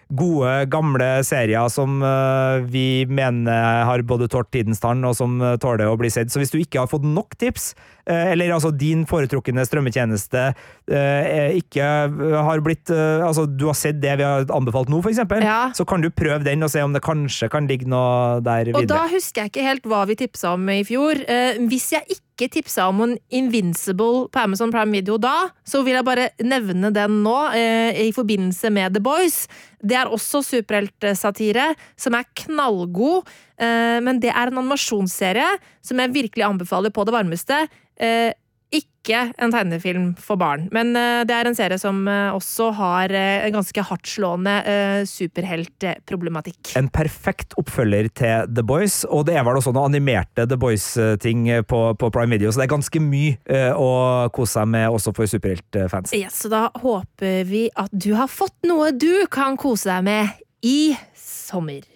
gode, 0.06 0.52
gamle 0.70 1.08
serier 1.26 1.70
som 1.72 1.98
uh, 2.04 2.62
vi 2.62 3.04
mener 3.10 3.82
har 3.88 4.06
både 4.06 4.30
tålt 4.30 4.52
tidens 4.54 4.82
tann, 4.82 5.02
og 5.06 5.16
som 5.18 5.40
tåler 5.62 5.90
å 5.90 5.98
bli 5.98 6.12
sett. 6.12 6.30
Så 6.30 6.42
hvis 6.42 6.54
du 6.54 6.60
ikke 6.62 6.84
har 6.84 6.90
fått 6.92 7.06
nok 7.06 7.34
tips, 7.42 7.72
eller 8.06 8.52
altså 8.54 8.70
din 8.70 9.04
foretrukne 9.08 9.64
strømmetjeneste 9.66 10.42
øh, 10.90 11.56
ikke 11.58 11.86
øh, 12.06 12.36
har 12.46 12.60
blitt 12.62 12.90
Altså, 12.90 13.46
du 13.50 13.66
har 13.66 13.74
sett 13.78 13.98
det 14.02 14.16
vi 14.20 14.26
har 14.26 14.46
anbefalt 14.54 14.88
nå, 14.92 15.00
eksempel, 15.10 15.42
Ja. 15.42 15.72
så 15.74 15.84
kan 15.88 16.00
du 16.04 16.10
prøve 16.10 16.44
den 16.44 16.62
og 16.62 16.70
se 16.70 16.82
om 16.84 16.92
det 16.94 17.02
kanskje 17.02 17.48
kan 17.50 17.66
ligge 17.66 17.88
noe 17.90 18.40
der 18.44 18.64
videre. 18.70 18.82
Og 18.84 18.88
da 18.90 19.02
husker 19.10 19.42
jeg 19.42 19.52
ikke 19.52 19.66
helt 19.66 19.88
hva 19.90 20.04
vi 20.06 20.16
tipsa 20.22 20.54
om 20.54 20.68
i 20.70 20.82
fjor. 20.86 21.18
Eh, 21.26 21.58
hvis 21.66 21.90
jeg 21.96 22.18
ikke 22.18 22.50
tipsa 22.52 22.88
om 22.90 23.00
en 23.00 23.14
Invincible 23.32 24.28
på 24.30 24.42
Amazon 24.42 24.70
Prime 24.70 24.92
Video 24.92 25.16
da, 25.18 25.48
så 25.66 25.82
vil 25.86 25.96
jeg 25.96 26.04
bare 26.06 26.28
nevne 26.44 26.92
den 26.94 27.22
nå, 27.24 27.36
eh, 27.56 28.06
i 28.06 28.12
forbindelse 28.12 28.70
med 28.70 28.94
The 28.94 29.02
Boys. 29.02 29.46
Det 29.82 29.96
er 29.96 30.10
også 30.12 30.42
superheltsatire, 30.44 31.74
som 31.96 32.14
er 32.14 32.24
knallgod. 32.44 33.26
Eh, 33.56 33.98
men 34.04 34.20
det 34.22 34.32
er 34.32 34.50
en 34.50 34.62
animasjonsserie 34.62 35.52
som 35.84 36.02
jeg 36.02 36.16
virkelig 36.16 36.48
anbefaler 36.48 36.92
på 36.94 37.06
det 37.08 37.14
varmeste. 37.16 37.62
Eh, 37.96 38.32
ikke 38.76 39.20
en 39.38 39.52
tegnefilm 39.54 40.08
for 40.18 40.36
barn, 40.40 40.64
men 40.74 40.90
eh, 40.98 41.20
det 41.24 41.32
er 41.32 41.46
en 41.46 41.54
serie 41.54 41.78
som 41.78 42.00
også 42.10 42.72
har 42.74 43.14
en 43.14 43.54
ganske 43.54 43.84
hardtslående 43.88 44.56
superheltproblematikk. 45.06 46.74
En 46.76 46.90
perfekt 46.90 47.54
oppfølger 47.62 48.10
til 48.10 48.50
The 48.50 48.66
Boys, 48.66 49.04
og 49.06 49.28
det 49.30 49.38
er 49.38 49.46
vel 49.46 49.60
også 49.62 49.70
noen 49.70 49.94
animerte 49.94 50.48
The 50.50 50.58
Boys-ting 50.58 51.46
på, 51.70 51.82
på 51.94 52.12
Prime 52.12 52.34
Video, 52.34 52.50
så 52.50 52.64
det 52.64 52.66
er 52.66 52.74
ganske 52.74 53.04
mye 53.06 53.64
å 53.78 53.90
kose 54.34 54.58
seg 54.58 54.72
med 54.74 54.90
også 54.90 55.14
for 55.14 55.30
superheltfans. 55.30 56.16
Yes, 56.18 56.42
så 56.42 56.50
da 56.52 56.66
håper 56.82 57.46
vi 57.46 57.68
at 57.78 57.94
du 57.94 58.16
har 58.18 58.28
fått 58.28 58.58
noe 58.66 58.90
du 58.90 59.28
kan 59.30 59.54
kose 59.60 59.94
deg 59.94 60.10
med 60.10 60.42
i 60.66 60.80
sommer. 61.14 61.86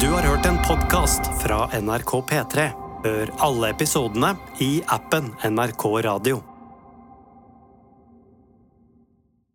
Du 0.00 0.08
har 0.12 0.22
hørt 0.22 0.46
en 0.46 0.58
podkast 0.66 1.20
fra 1.42 1.66
NRK 1.80 2.12
P3. 2.30 2.68
Hør 3.04 3.32
alle 3.38 3.72
episodene 3.74 4.34
i 4.64 4.78
appen 4.86 5.32
NRK 5.44 5.84
Radio. 6.08 6.47